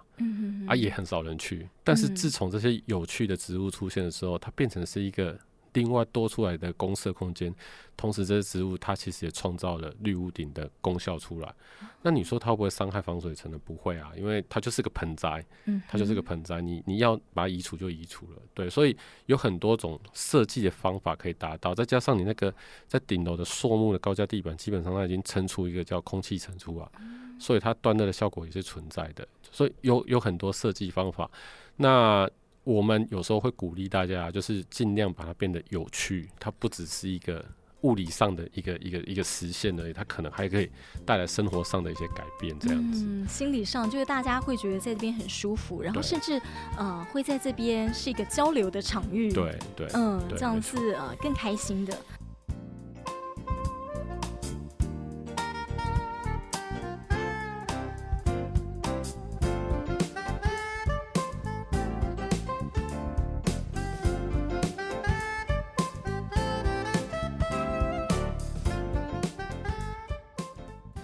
[0.67, 1.67] 啊也很少人去。
[1.84, 5.38] 但是自从这些有趣的植物出现的时候，它变成是一个。
[5.78, 7.54] 另外多出来的公设空间，
[7.96, 11.54] 同时这些植物它其实也创造了绿屋顶的功效出来。
[12.02, 13.60] 那你说它会不会伤害防水层呢？
[13.63, 15.46] 不会啊，因为它就是个盆栽，
[15.88, 18.42] 它就是个盆栽，你你要把它移除就移除了。
[18.56, 21.76] 对，所以有很多种设计的方法可以达到。
[21.76, 22.52] 再加上你那个
[22.88, 26.88] 在顶楼的塑木的高架地板，基本上它已经撑出一个叫空气层出来，
[27.38, 29.28] 所以它断热的效果也是存在的。
[29.52, 31.30] 所以有有很多设计方法。
[31.76, 32.28] 那
[32.67, 36.30] 我们有时候会鼓励大家，就是尽量把它变得有趣。
[36.38, 37.43] 它不只是一个
[37.82, 40.69] 物理上的一个一个一个实现而已，它可能还可以
[41.06, 42.53] 带来生活上的一些改变。
[42.60, 46.41] 这样子，嗯，心理上就是大家会觉得在这边很舒服，然后甚至
[46.77, 49.32] 呃会在这边是一个交流的场域。
[49.32, 51.97] 对对，嗯，这样是呃更开心的。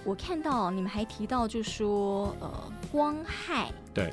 [0.04, 3.72] 我看到你们还提到，就是说，呃，光害。
[3.94, 4.12] 对，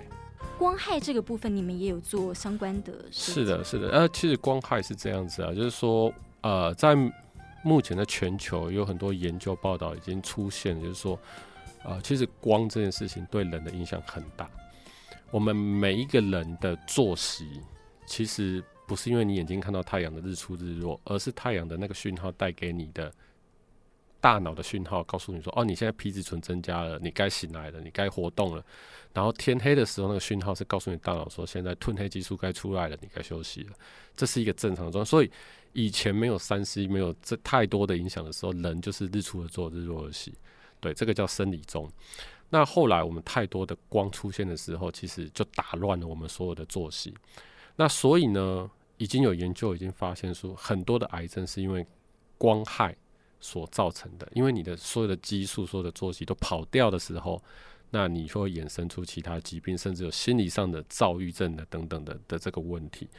[0.58, 3.34] 光害这个部分，你们也有做相关的事。
[3.34, 3.92] 是的，是的。
[3.92, 6.96] 呃，其实光害是这样子啊，就是说，呃，在
[7.62, 11.20] 目前的全球有很多研究报道已经出现，就是说，
[11.84, 14.50] 呃，其实光这件事情对人的影响很大。
[15.30, 17.60] 我们每一个人的作息，
[18.06, 23.12] 其实不是因为你眼睛看到太阳的日出日落，而是太阳的那个讯号带给你的。
[24.22, 28.64] 大脑的讯号告诉你说：“哦，你现在皮质醇增加了，你该醒来了，你该活动了。”
[29.14, 33.74] 然后天黑的时候，那个讯号是告诉你大脑说：“现在褪黑激素该出来了，你该休息了。”
[34.16, 35.04] 这是一个正常的状。
[35.04, 35.32] 所以
[35.74, 40.34] 以前没有三 C，没有这太多的影响的时候，人就是日出而作，日落而息。
[40.80, 41.92] 对，这个叫生理钟。
[42.50, 47.14] 那后来我们太多的光出现的时候，其实就打乱了我们所有的作息。
[47.76, 51.86] 那所以呢，已经有研究已经发现说，很多的癌症是因为
[52.38, 52.96] 光害。
[53.42, 57.44] 所造成的，因为你的所有的激素、所有的作息都跑掉的时候，
[57.90, 63.10] 那你就会衍生出其他疾病，甚至有心理上的躁郁症的等等的的这个问题。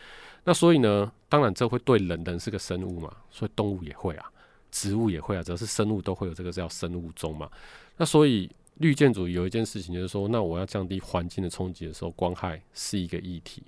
[0.44, 4.32] 那所以呢，当然这会对人，人是个生物嘛，所以动物也会啊，
[4.70, 7.50] 植物也会啊，只要是生物都会有这个叫生物钟嘛。
[7.96, 13.62] 那所以绿建筑有一件事情就是说，那我要降低环境的冲击的时候，光害是一个议题。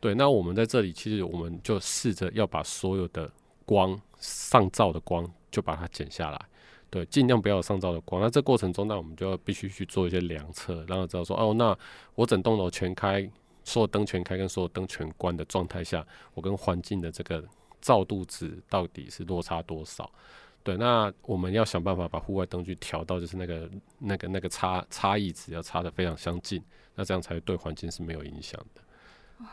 [0.00, 3.30] 对，那我们在这里其实我们就试着要把所有的
[3.66, 5.30] 光上照的光。
[5.50, 6.40] 就把它剪下来，
[6.88, 8.20] 对，尽量不要有上照的光。
[8.20, 11.76] 那这过程中，那我们就要必须去做一些量测，让他知道说，哦，那
[12.14, 13.28] 我整栋楼全开，
[13.64, 17.44] 所有灯全开跟所有灯全关的状态下，我跟环境的这个
[17.80, 20.10] 照度值到底是落差多少？
[20.62, 26.62] 对，那我们要想办法把户外灯具调到就是那个那个那个差差异值要差的非常相近，
[26.94, 28.82] 那这样才对环境是没有影响的。
[29.38, 29.48] 哇，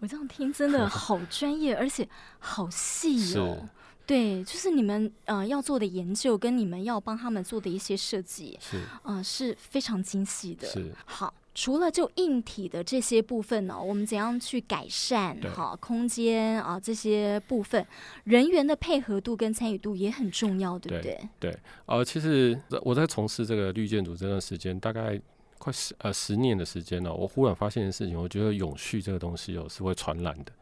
[0.00, 2.06] 我这样听真的好专业，而且
[2.38, 3.66] 好细哦。
[4.12, 10.68] 对，就是你们呃要做的研究跟你们要帮他们做的一些设计，是呃是非常精细的。
[10.68, 17.86] 是好，除了就硬体的这些部分呢，我们怎样去改善好空间啊这些部分，
[18.24, 21.18] 人员的配合度跟参与度也很重要，对不对？
[21.40, 25.18] 对，呃，其实我在从事这个绿建筑这段时间，大概
[25.56, 30.52] 快十呃十年的时间了，我忽然发现的事情，我觉得永续这个东西哦是会传染的。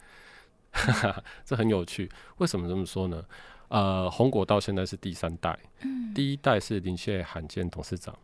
[0.71, 2.11] 哈哈，这很有趣。
[2.39, 3.25] 为什么这么说呢？
[3.69, 8.17] 呃，红果到现在是第三代，嗯，第一代是林谢罕见董事长。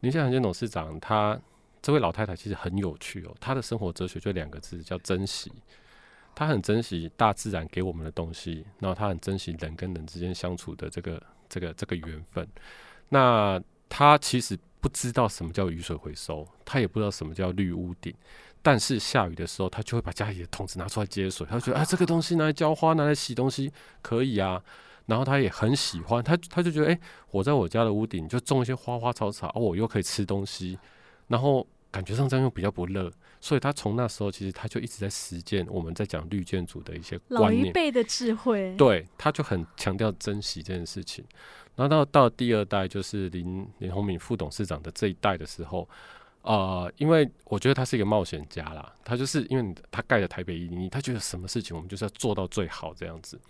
[0.00, 1.36] 林谢罕见董事长，他
[1.82, 3.34] 这位老太太其实很有趣哦。
[3.40, 5.52] 她的生活哲学就两个字，叫珍惜。
[6.34, 12.46] 她很珍惜大自然给我们的东西，然后她很珍惜人跟人之间相处的这个这个这个缘分。
[13.08, 18.14] 那她其实不知道什么叫雨水回收，她也不知道什么叫绿屋顶。
[18.64, 21.46] 但是下雨的时候，他就会把家里的桶子拿出来接水。
[21.48, 24.64] 他就觉得，啊，这个东西拿来浇花，拿来洗东西可以啊。
[25.04, 26.98] 然后他也很喜欢，他他就觉得，哎，
[27.30, 30.78] 我在我家的屋顶就种一些花花草草，哦，我又可以吃东西，
[31.28, 33.12] 然后感觉上这样又比较不热。
[33.38, 38.74] 所以他从那时候其实他就一直在实践我们在讲绿建筑的一些观念，老一辈的智慧。
[38.78, 41.22] 对，他就很强调珍惜这件事情。
[41.76, 45.86] 然后到到第二代，就是林林宏敏副董事长的这一代的时候。
[46.44, 53.40] 呃，因为我觉得他是一个冒险家啦，他就是因为他盖了台北一零一，他觉得什么事情我们就是要做到最好这样子。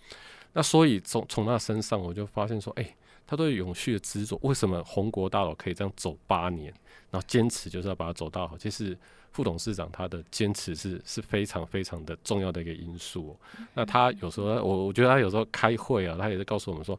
[0.53, 2.95] 那所以从从他身上，我就发现说，哎、欸，
[3.27, 6.73] 他对永续的执着，为什么宏国大佬可以这样走八年，
[7.11, 8.57] 然后坚持就是要把它走到好？
[8.57, 8.97] 其实
[9.33, 13.37] 副董事长他的坚持是是非常非常的重要的一个因素。
[13.73, 16.97] 那他有时候，我我觉得他有时候开会啊，他也是告诉我们说。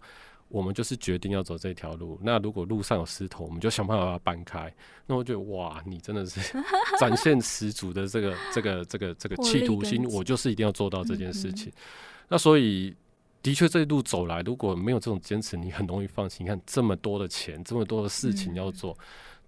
[0.49, 2.19] 我们就是决定要走这条路。
[2.23, 4.73] 那如果路上有石头，我们就想办法把它搬开。
[5.07, 6.41] 那我觉得哇，你真的是
[7.01, 10.05] 展现十足的这个、这个、这个、这个企图心。
[10.11, 11.73] 我就是一定要做到这件事情。
[12.29, 12.95] 那所以，
[13.43, 16.45] 的确这一路走来，如果没有这种坚持，你很容易放弃。
[16.45, 18.97] 你看这么多的钱，这么多的事情要做，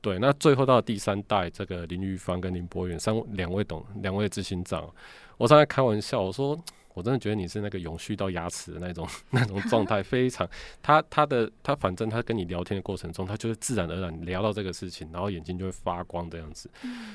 [0.01, 0.19] 对。
[0.19, 4.89] 那最后到第三代，这个林玉芳跟林博远三两位董两位执行长，
[5.37, 6.59] 我刚才开玩笑，我说。
[6.99, 10.47] 我真的觉得你是那个永续到牙齿的那种 那种状态，非常
[10.83, 16.69] 他他的他反正他跟你聊天的过程中，他就是自然而然聊到这个事情，然后眼睛就会发光这样子。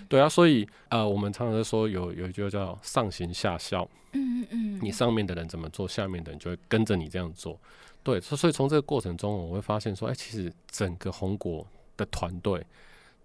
[0.07, 7.59] 对啊，所以呃，我们常常说有有一句叫上行下效，嗯嗯，你上面的人怎么做，下面的人就会跟着你这样做。
[8.03, 11.67] 对，所以从这个过程中，我会发现说，哎，其实整个红果
[11.97, 12.65] 的团队，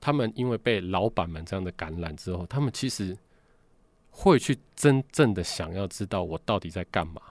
[0.00, 3.16] 他们因为被老板们这样的感染之后，他们其实。
[4.20, 7.22] 会去真正的想要知道我到底在干嘛？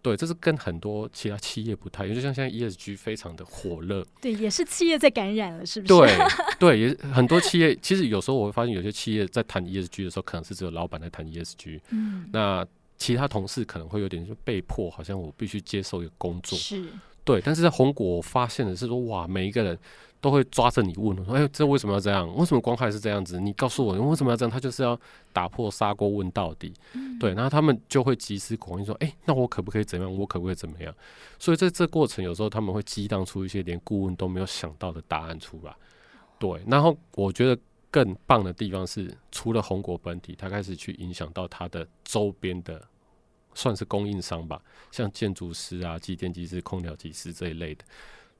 [0.00, 5.92] 对，这是跟很多其他企业不太一样，就像现在 ESG 非常的火热，对，也是企业在感染了，是不是？
[5.92, 6.18] 对，
[6.58, 7.76] 对，也很多企业。
[7.82, 12.66] 其实有时候我会发现，有些企业在谈 ESG 的时候，可能是只有老板在谈 ESG，嗯，那
[12.96, 16.86] 其他同事可能会有点就被迫，好像我必须接受一个工作，是
[17.28, 17.42] 对。
[17.44, 19.78] 但是在红果，发现的是说，哇，每一个人。
[20.20, 22.28] 都会抓着你问，说：“哎，这为什么要这样？
[22.36, 23.38] 为什么光害是这样子？
[23.38, 24.98] 你告诉我，为什么要这样？”他就是要
[25.32, 27.32] 打破砂锅问到底，嗯、对。
[27.34, 30.18] 然后他们就会集思广益，说：“哎，那我可不可以怎么样？
[30.18, 30.92] 我可不可以怎么样？”
[31.38, 35.72] 所以在这过程，有时候他们会激荡出一些连顾问都没有想到的答案出来。
[36.36, 36.60] 对。
[36.66, 37.56] 然后我觉得
[37.88, 42.82] 更棒的地方是，除了红果本体，他开始去影响到他的周边的，
[43.54, 47.84] 算是供应商吧，像建筑师啊、机电技师、空调技师这一类的。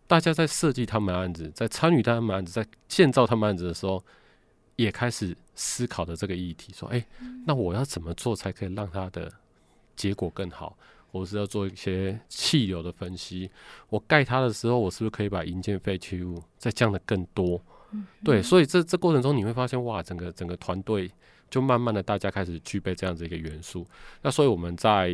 [0.06, 4.02] 大家在设计他们案子，在参与他们案子，在建造他们案子的时候，
[4.76, 7.06] 也开始思考的这个议题，说：“哎、欸，
[7.46, 9.30] 那我要怎么做才可以让它的
[9.96, 10.78] 结果更好？
[11.10, 13.50] 我是要做一些气流的分析。
[13.88, 17.60] 我盖它的时候，我是不是可以把营建废弃物再降得更多？
[18.22, 21.10] 对，所以这这过程中你会发现，哇，整个整个团队
[21.50, 23.86] 就慢慢的大家开始具备这样子一个元素。
[24.22, 25.12] 那所以我们在。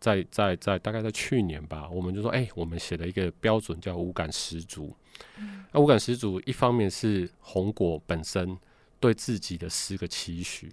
[0.00, 4.94] 在在在大概在去年吧，我们就说，哎、我们写了一个标准叫五感十足。
[5.72, 8.54] 那五感十足，一方面是红果本身
[9.00, 10.70] 对自己的诗个期许，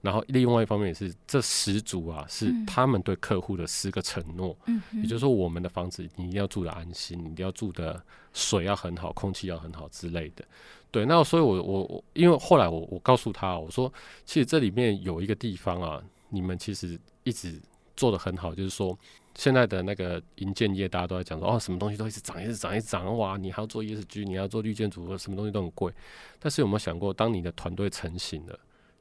[0.00, 4.56] 然后另外一方面也是这十组啊，是他们对客户的十个承诺。
[4.66, 10.44] 嗯，也就是说，我们的房子你一定要住的安心，你一定要住的水要很好，空气要很好之类的。
[10.90, 13.92] 对，那所以我我我，因为后来我我告诉他，我说，
[14.24, 17.60] 其实这里面有一个地方啊，你们其实一直。
[17.96, 18.98] 做的很好，就是说，
[19.34, 25.92] 现在的那个银建业，大家都在讲说，哦，什么东西都一直涨，一直涨，一直涨，哇，你还要做 ESG，你要做绿建筑，什么东西都很贵。
[26.38, 28.58] 但是有没有想过，当你的团队成型了，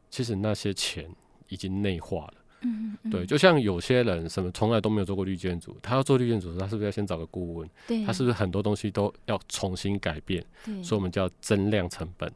[0.10, 1.10] 其实那些钱
[1.48, 2.34] 已经内化了。
[2.62, 7.69] 嗯，嗯，对，就像有些人什么从来都没有做过绿建筑，他要做绿建筑，他是不是要先找个顾问？
[7.88, 10.43] 对，他是不是很多东西都要重新改变？
[10.65, 12.32] 对，所以我们叫增量成本。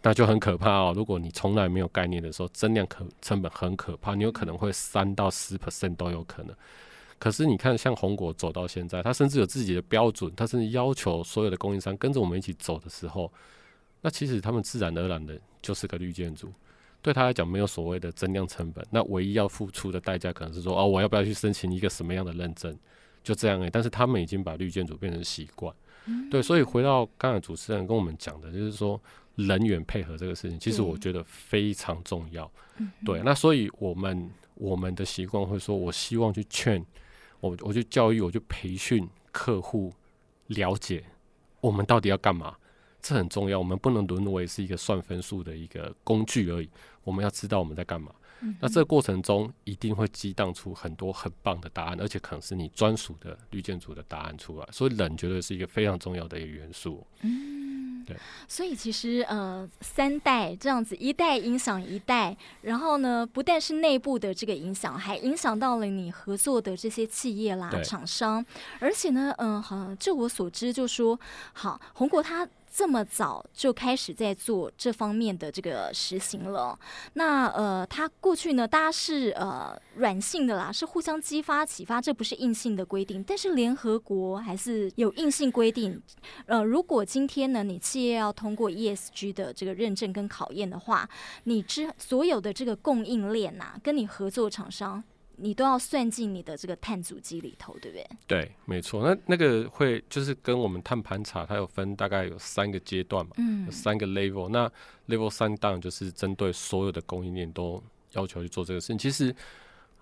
[0.00, 0.92] 那就很可怕哦！
[0.94, 6.54] 如果你从来没有概念的时候，增量可成本很可怕，你有可能会三到十 percent 都有可能。
[7.18, 13.30] 可是你看，像红果走到现在，他甚至有自己的标准，他甚至要求所有的供应商跟着我们一起走的时候，
[14.00, 16.48] 那其实他们自然而然的就是个绿建筑。
[17.02, 22.76] 对他来讲，没有所谓的增量成本，那唯一要付出的代价可能是说，哦，我要不要去申请一个什么样的认证？
[23.22, 23.70] 就这样诶。
[23.70, 25.74] 但是他们已经把绿建筑变成习惯。
[26.30, 29.00] 对，所以回到刚才主持人跟我们讲的，就是说。
[29.38, 32.50] 人员配合这个事情，其实我觉得非常重要。
[33.06, 36.84] 对，那所以我们我们的习惯会说，我希望去劝
[37.38, 39.92] 我，我去教育，我去培训客户，
[40.48, 41.04] 了解
[41.60, 42.56] 我们到底要干嘛，
[43.08, 43.58] 这很重要。
[43.58, 46.68] 我们不能沦为是一个算分数的一个工具而已。
[47.04, 48.12] 我们要知道我们在干嘛。
[48.40, 54.68] 嗯、那这个过程中一定会激荡出很多很棒的答案，而且可能是你专属的绿建筑的答案出来。
[54.70, 57.04] 所以冷绝对是一个非常重要的一个元素。
[57.22, 58.16] 嗯，对。
[58.46, 68.44] 所以其实呃，三代这样子，一代影响一代，然后呢，不但是内部的这个影响，还影响到了你合作的这些企业啦、厂商。
[68.78, 71.18] 而且呢，嗯、呃，好像就我所知，就说
[71.54, 72.46] 好红国他。
[72.70, 76.78] 这么早就开始在做这方面的这个实行了，
[77.14, 83.22] 那呃，他过去呢，大家是呃软性的啦，是互相激发启发，这不是硬性的规定。
[83.24, 86.00] 但是联合国还是有硬性规定，
[86.46, 91.08] 呃，如果今天呢，你企业要通过 ESG 的这个认证跟考验的话，
[91.44, 95.02] 你之所有的这个供应链呐、跟你合作厂商。
[95.40, 98.06] 你都要算进你的这个碳足迹里头，对不对？
[98.26, 99.02] 对，没错。
[99.02, 104.48] 那那个会就是跟我们碳盘查，它有分大概有三个阶段嘛，嗯，有三个 level。
[104.48, 104.70] 那
[105.06, 107.82] level 三当然就是针对所有的供应链都
[108.12, 108.98] 要求去做这个事情。
[108.98, 109.34] 其实，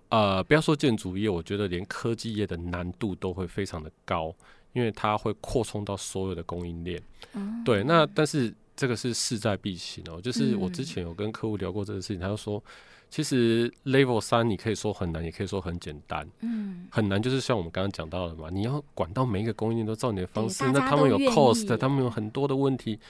[0.08, 4.34] 呃，不要说建筑业，我觉得连科技业的难度都会非常的高，
[4.72, 7.02] 因为它会扩充到所有的供应链。
[7.34, 7.84] 嗯，对。
[7.84, 10.20] 那但是这个是势在必行哦。
[10.20, 12.62] 就是我之前有跟客户聊过这个事情，他就说。
[13.16, 16.28] 其实 Level 三你可以说很难，也可以说很简单。
[16.40, 23.00] 嗯，很难就是像我们刚刚讲到的嘛，你要管到每一个供应链都照你的方式，那他们有 cost，他们有很多的问题，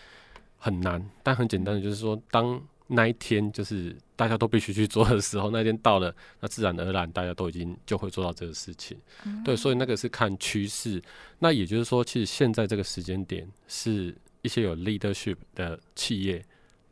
[0.58, 1.04] 很难。
[1.24, 8.96] 但很简单的就是说，当那一天就是大家都必须去做的时候，那一天到了，那自然而然大家都已经就会做到这个事情。
[9.24, 11.02] 嗯、对，所以那个是看趋势。
[11.40, 16.44] 那也就是说，其实现在这个时间点是一些有 leadership 的企业。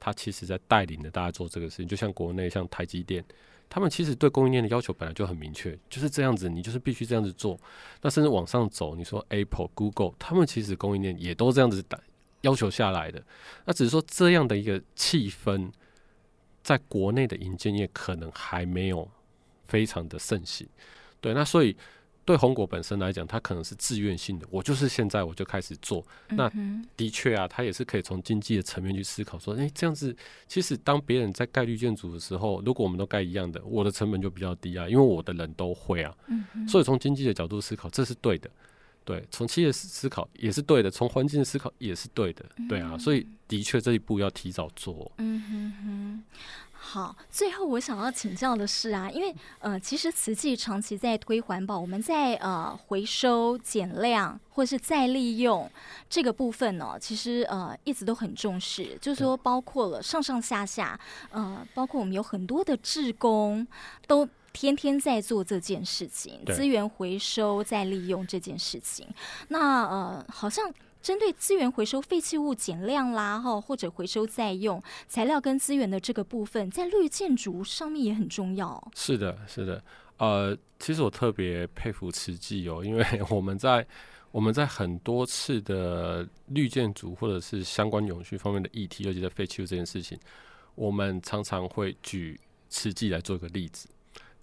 [0.04, 3.24] 他其实在带领着大家做这个事情，就像国内像台积电，
[3.70, 7.58] 他们其实对供应链的要求本来就很明确，就是这样子，你就是必须这样子做。
[8.02, 11.98] 那甚至往上走，你说 Apple、Google，他们其实供应链也都这样子打
[12.42, 13.24] 要求下来的。
[13.64, 15.72] 那只是说这样的一个气氛，
[16.62, 19.10] 在国内的银建业可能还没有
[19.68, 20.68] 非常的盛行。
[21.22, 21.74] 对，那所以。
[22.24, 24.46] 对红果本身来讲，它可能是自愿性的。
[24.50, 26.04] 我就是现在我就开始做。
[26.28, 26.50] 那
[26.96, 30.16] 的确啊，它也是可以从经济的层面去思考，说，诶，这样子，
[30.48, 36.14] 其实当别人在盖绿建筑的时候，如果我们都盖一样的，我的成本就比较低啊，因为我的人都会啊。
[36.66, 38.50] 所以从经济的角度思考，这是对的。
[39.04, 42.42] 对，从企业思考也是对的，从环境的思考也是对的。
[42.66, 45.12] 对啊，所以的确这一步要提早做。
[45.18, 46.24] 嗯哼哼。
[46.86, 55.68] 好，最后我想要请教的是啊，因为呃，其实瓷器长期在推环保，我们在呃回收、减量或是再利用
[56.10, 63.66] 这个部分呢，其实呃一直都很重视，就是说包括了上上下下，呃，包括我们有很多的志工
[64.06, 69.08] 都天天在做这件事情，资源回收再利用这件事情，
[69.48, 70.70] 那呃好像。
[71.04, 78.90] 针对资源回收、废弃物减量啦，哈，或者回收再用材料跟资源的这个部分，在绿建筑上面也很重要。
[78.96, 79.84] 是的，是的，
[80.16, 83.86] 呃，其实我特别佩服慈济哦，因为 我们在
[84.30, 90.18] 我们在很多次的绿建筑或者是相关永续方面的议题，尤其在废弃物这件事情，
[90.74, 92.40] 我们常常会举
[92.70, 93.86] 慈济来做一个例子。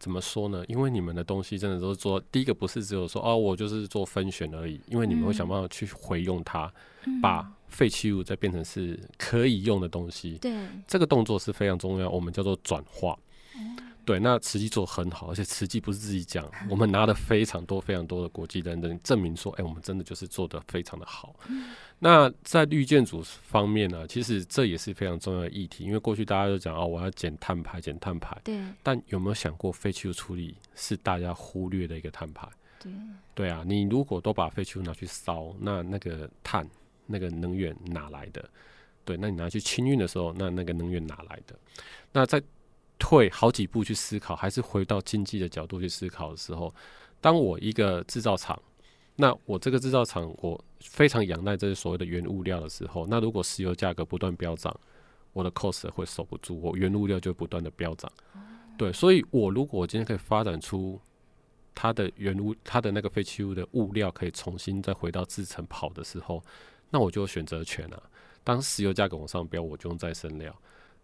[0.01, 0.65] 怎么说呢？
[0.67, 4.81] 因为你们的东西真的都是做第一个，不是只有说哦，我就是做分选而已。
[4.87, 6.73] 因为你们会想办法去回用它，
[7.05, 10.39] 嗯、把废弃物再变成是可以用的东西。
[10.41, 10.51] 对，
[10.87, 13.15] 这个动作是非常重要，我们叫做转化。
[13.55, 21.35] 嗯对，那慈济做很好，而且慈济不是自己讲，我们拿了非常多、非常多的国际认证，证明说，哎、欸，我们真的就是做的非常的好。
[21.47, 28.35] 嗯、那在绿建筑方面呢，其实这也是非常重要的议题，因为过去大家都讲哦，我要减碳排、减碳排。
[28.43, 28.59] 对。
[28.81, 32.47] 但有没有想过，废弃物处理是大家忽略的一个碳排？
[32.79, 32.91] 对。
[33.35, 36.67] 对啊，你如果都把废弃物拿去烧，那那个碳、
[37.05, 38.49] 那个能源哪来的？
[39.05, 41.57] 对，那你拿去清运的时候，那那个能源哪来的？
[42.11, 42.41] 那在
[43.01, 46.71] 退好几步去思考，还是回到经济的角度去思考的时候，
[47.19, 48.61] 当我一个制造厂，
[49.15, 54.71] 那我这个制造厂我非常仰赖这些所谓的原物料的时候，那如果石油价格不断飙涨，
[55.33, 58.11] 我的 cost 会守不住，我原物料就不断的飙涨。
[58.77, 61.01] 对，所以我如果今天可以发展出
[61.73, 66.43] 它的原物，它的那个废弃物的物料可以重新再回到制成跑的时候，
[66.91, 68.03] 那我就有选择权了。
[68.43, 70.55] 当石油价格往上飙，我就用再生料。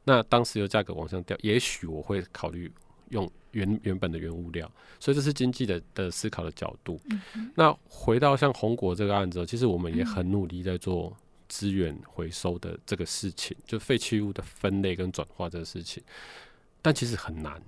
[0.08, 2.72] 那当石油价格往上掉，也许我会考虑
[3.10, 6.98] 用原原本的原物料，所以这是经济的的思考的角度。
[7.10, 11.14] 嗯、那回到像红果这个案子，其实我们也很努力在做
[11.50, 16.02] 资源回收的这个事情，嗯、就废弃物的分类跟转化这个事情，
[16.82, 17.62] 但其实很难，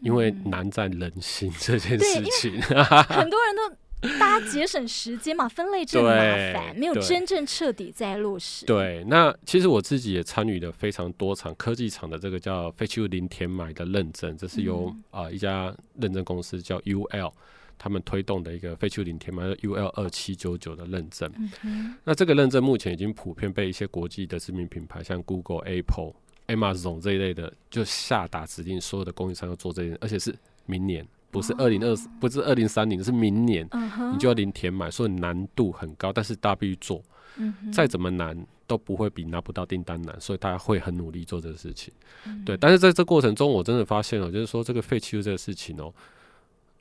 [0.00, 2.60] 因为难在人心这件事情。
[3.08, 3.76] 很多人都。
[4.00, 8.64] 大家节省时间嘛，分类这么麻烦，没有真正彻底在落实。
[8.64, 17.32] 对，那其实我自己也参与了非常多场科技厂的这个叫废弃物零填埋的认证，这是由啊、嗯呃、一家认证公司叫 UL
[17.76, 21.32] 他们推动的一个废弃物零填埋 UL 二七九九的认证。
[21.64, 26.12] 嗯、那这个认证目前已经普遍被一些国际的知名品牌，像 Google、Apple、
[26.46, 30.32] Amazon 这一类的，就下达指令，所有的供应商要做这件，而且是
[30.66, 31.06] 明年。
[31.30, 34.12] 不是二零二四，不是二零三零，是明年，uh-huh.
[34.12, 37.02] 你就要零填满，所以难度很高，但是大家必须做
[37.38, 37.70] ，uh-huh.
[37.70, 41.92] 再怎么难都不会比拿不到订单难，所以大家会很努力做这个事情。
[42.26, 42.44] Uh-huh.
[42.44, 45.92] 对，但是在这过程中，我真的发现了，就是说这个废弃物这个事情哦，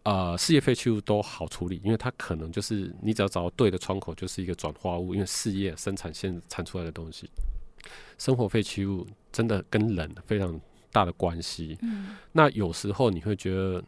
[0.03, 7.29] 呃，事业废弃物都好处理，因为它可能就是你只要找到对的窗口，就是一个转化物，因为事业生产线产出来的东西，
[8.17, 10.57] 生活废弃物真的跟人非常
[10.93, 11.77] 大的关系。
[11.81, 12.05] Uh-huh.
[12.31, 13.83] 那有时候你会觉得。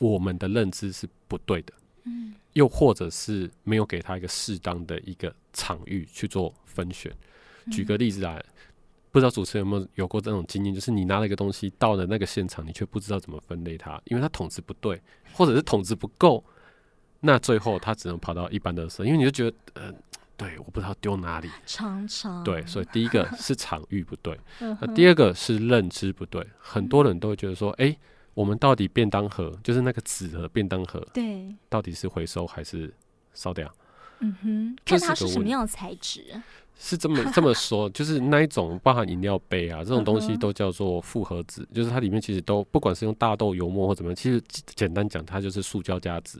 [0.00, 1.74] 我们的认知是不对的，
[2.04, 7.12] 嗯，又或者是没有给他一个适当的一个场域去做分选。
[7.70, 8.42] 举个例子啊，
[9.10, 14.98] 不知道主持人有没有有过这种经验，就是你拿了一个东西到了那个现场，你却不知道怎么分类它，因为它桶子不对，
[15.34, 16.42] 或者是桶子不够，
[17.20, 19.94] 那最后它只能跑到一般的时候，因为你就觉得，呃，
[20.38, 24.40] 对，我不知道丢哪里，常常对，所以第一个是场域不对，
[24.80, 27.94] 那第二个是认知不对，很多人都会觉得说，哎。
[28.34, 32.92] 我们到底便当盒就是那个纸盒便当盒，对，到底是回收还是
[33.34, 33.70] 烧掉？
[34.20, 36.24] 嗯哼，看它是什么样的材质。
[36.82, 44.42] 是这么这么说， 就是那一种包含饮料杯啊这种东西都叫做复合纸，就是它里面其实都不管是用大豆油墨或怎么样，其实
[44.74, 46.38] 简单讲它就是塑胶加纸。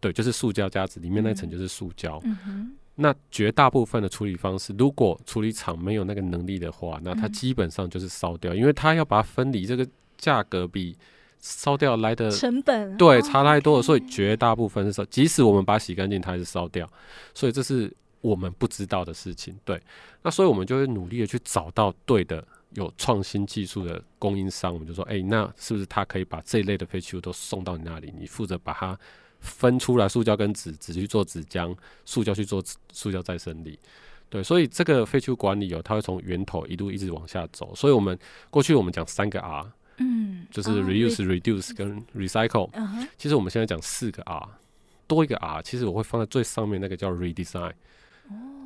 [0.00, 2.20] 对，就是塑胶加纸，里面那层就是塑胶。
[2.24, 2.72] 嗯哼。
[2.96, 9.86] 那绝大部分的处理方式，如果处理厂没有那个能力的话，那它基本上就是烧掉，因为它要把它分离这个。
[10.18, 10.94] 价格比
[11.40, 15.04] 烧掉来的成本对差太多了，所以绝大部分是烧。
[15.04, 16.86] 即使我们把它洗干净，它还是烧掉。
[17.32, 17.90] 所以这是
[18.20, 19.56] 我们不知道的事情。
[19.64, 19.80] 对，
[20.22, 22.44] 那所以我们就会努力的去找到对的
[22.74, 24.74] 有创新技术的供应商。
[24.74, 28.12] 我们就说，哎，那是不是他可以把这一类的废弃物都送到你那里？
[28.18, 28.98] 你负责把它
[29.38, 31.72] 分出来，塑胶跟纸，纸去做纸浆，
[32.04, 32.60] 塑胶去做
[32.92, 33.78] 塑胶再生理。
[34.28, 37.72] 对，所以这个废弃物管理哦，它会从源头一路一直往下走。
[37.76, 38.18] 所以我们
[38.50, 39.72] 过去我们讲三个 R。
[39.98, 42.70] 嗯，就是 reuse、uh, re reduce 跟 recycle。
[42.70, 43.08] Uh-huh.
[43.16, 44.48] 其实我们现在讲四个 R，
[45.06, 47.72] 多一个 R，其实我会放在最上面那个叫 redesign，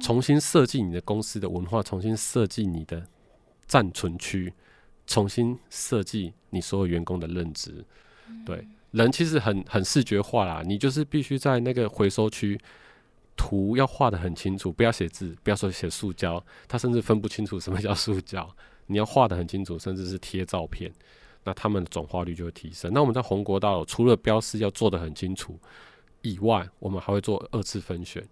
[0.00, 3.06] 重新设计你的公司的文化，重新设计你的
[3.66, 4.52] 暂存区，
[5.06, 7.84] 重新设计你所有员工的认知。
[8.44, 12.60] 对，人其实很很视觉化啦，你就是必须在那个回收区
[13.36, 18.48] 图要画的很清楚，不要写字，不要说写塑胶，他甚至分不清楚什么叫塑胶，
[18.86, 20.92] 你要画的很清楚，甚至是贴照片。
[21.44, 22.92] 那他们的转化率就会提升。
[22.92, 25.58] 那我们在红国大楼除了标示要做得很清楚
[26.22, 28.22] 以外，我们还会做二次分选，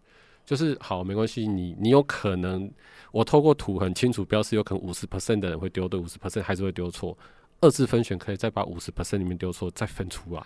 [0.44, 2.70] 就是好没关系，你你有可能
[3.12, 7.16] 我透过图很清楚标示，有可能五十 percent 的人会丢对，五十 percent 还是会丢错。
[7.60, 10.42] 二次分选可以再把五十 percent 里面丢错再分出来，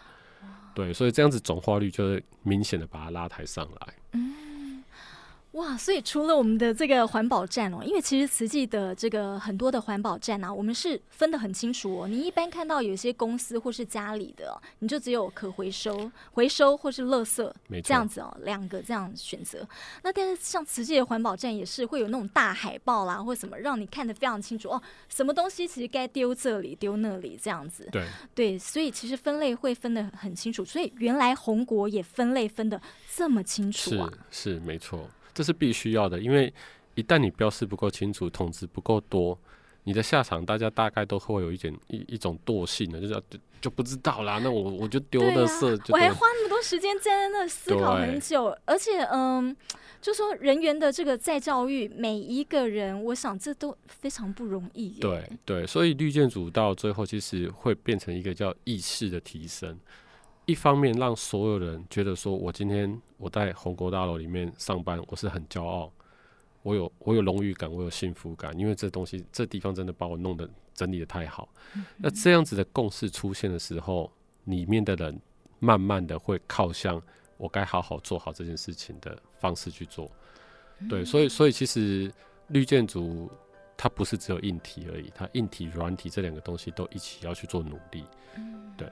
[0.74, 3.94] 对，所以这样子转化率就会明显的把它拉抬上来。
[4.12, 4.34] 嗯
[5.54, 12.08] 哇，所以除了我们的这个环保站哦，因为其实慈济的这个很多的环保站啊，我们是分得很清楚哦。
[12.08, 17.48] 你一般看到有些公司或是家里的，你就只有可回收、回收或是垃圾
[17.84, 19.64] 这样子哦，两个这样选择。
[20.02, 27.88] 那但是像慈济的环保站也是会有那种大海报啦，或什么让你看得非常清楚哦，什么东西其实该丢这里丢那里这样子。
[27.92, 30.64] 对对，所以其实分类会分得很清楚。
[30.64, 32.82] 所以原来红国也分类分得
[33.14, 35.08] 这么清楚啊，是是没错。
[35.34, 36.52] 这是必须要的，因为
[36.94, 39.36] 一旦你标示不够清楚，桶子不够多，
[39.82, 44.38] 你的下场大家大概都会有一点一一种惰性的，就是就就不知道啦。
[44.42, 49.56] 那我我就丢垃圾，啊、我还花那么多时间在那思考很久，而且嗯，
[50.00, 54.90] 就说人员的这个再教育，每一个人，我想这都非常不容易。
[55.00, 59.78] 对对，所以绿建组到最后其实会变成一个叫意识的提升。
[60.46, 65.90] 一方面让所有人觉得说，我今天我在红国大楼里面上班，我是很骄傲，
[66.62, 71.48] 我有我有荣誉感，我有幸福感，因为这东西这地方真的把我弄得整理的太好。
[71.74, 71.84] 嗯。
[71.96, 74.12] 那这样子的共识出现的时候，
[74.44, 75.18] 里面的人
[75.60, 77.00] 慢慢的会靠向
[77.38, 80.10] 我该好好做好这件事情的方式去做。
[80.90, 82.12] 对，所以所以其实
[82.48, 83.30] 绿建筑
[83.78, 88.04] 它不是只有硬体而已，它硬体软体这两个东西都一起要去做努力。
[88.76, 88.86] 对。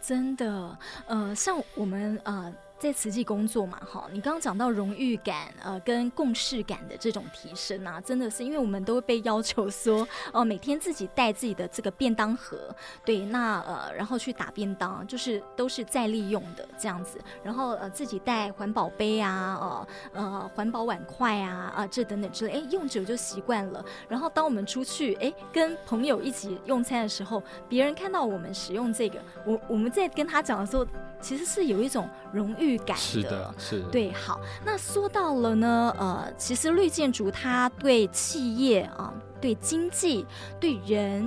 [0.00, 10.00] 真的，呃，像我们呃在慈济工作嘛，哈，你刚刚讲到荣誉感，呃，跟共事感的这种提升啊，真的是因为我们都会被要求说，
[10.32, 12.74] 哦、呃，每天自己带自己的这个便当盒，
[13.04, 23.84] 对，那呃，然后去打便当，就是都是再利用的这样子，然后呃，自己带环保杯啊，呃呃，环保碗筷啊，啊、这等等之类，哎，用久就习惯了。
[24.08, 30.86] 然后当我们出去，哎，跟朋友一起用餐的时候，别人看到我们使用这个，我我们在跟他讲的时候，
[31.20, 34.12] 其实是有一种荣誉感的，是的，是的，对。
[34.12, 40.26] 好，那说到了呢，呃，其实绿建筑它对企业啊、呃，对经济，
[40.58, 41.26] 对人，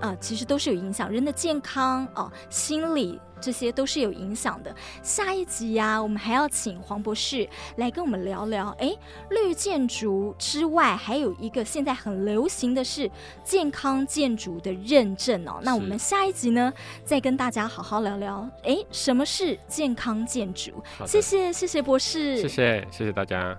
[0.00, 3.20] 啊、呃，其实都是有影响，人的健康啊、呃，心理。
[3.42, 4.74] 这些都是有影响的。
[5.02, 8.68] 下一集呀、啊，我们还要请黄博士来跟我们聊聊。
[8.78, 8.90] 哎，
[9.30, 13.10] 绿建筑之外，还有一个现在很流行的是
[13.42, 15.58] 健康建筑的认证哦。
[15.62, 16.72] 那我们下一集呢，
[17.04, 18.48] 再跟大家好好聊聊。
[18.62, 20.70] 哎，什么是健康建筑？
[21.04, 23.58] 谢谢，谢谢博士，谢谢，谢谢大家。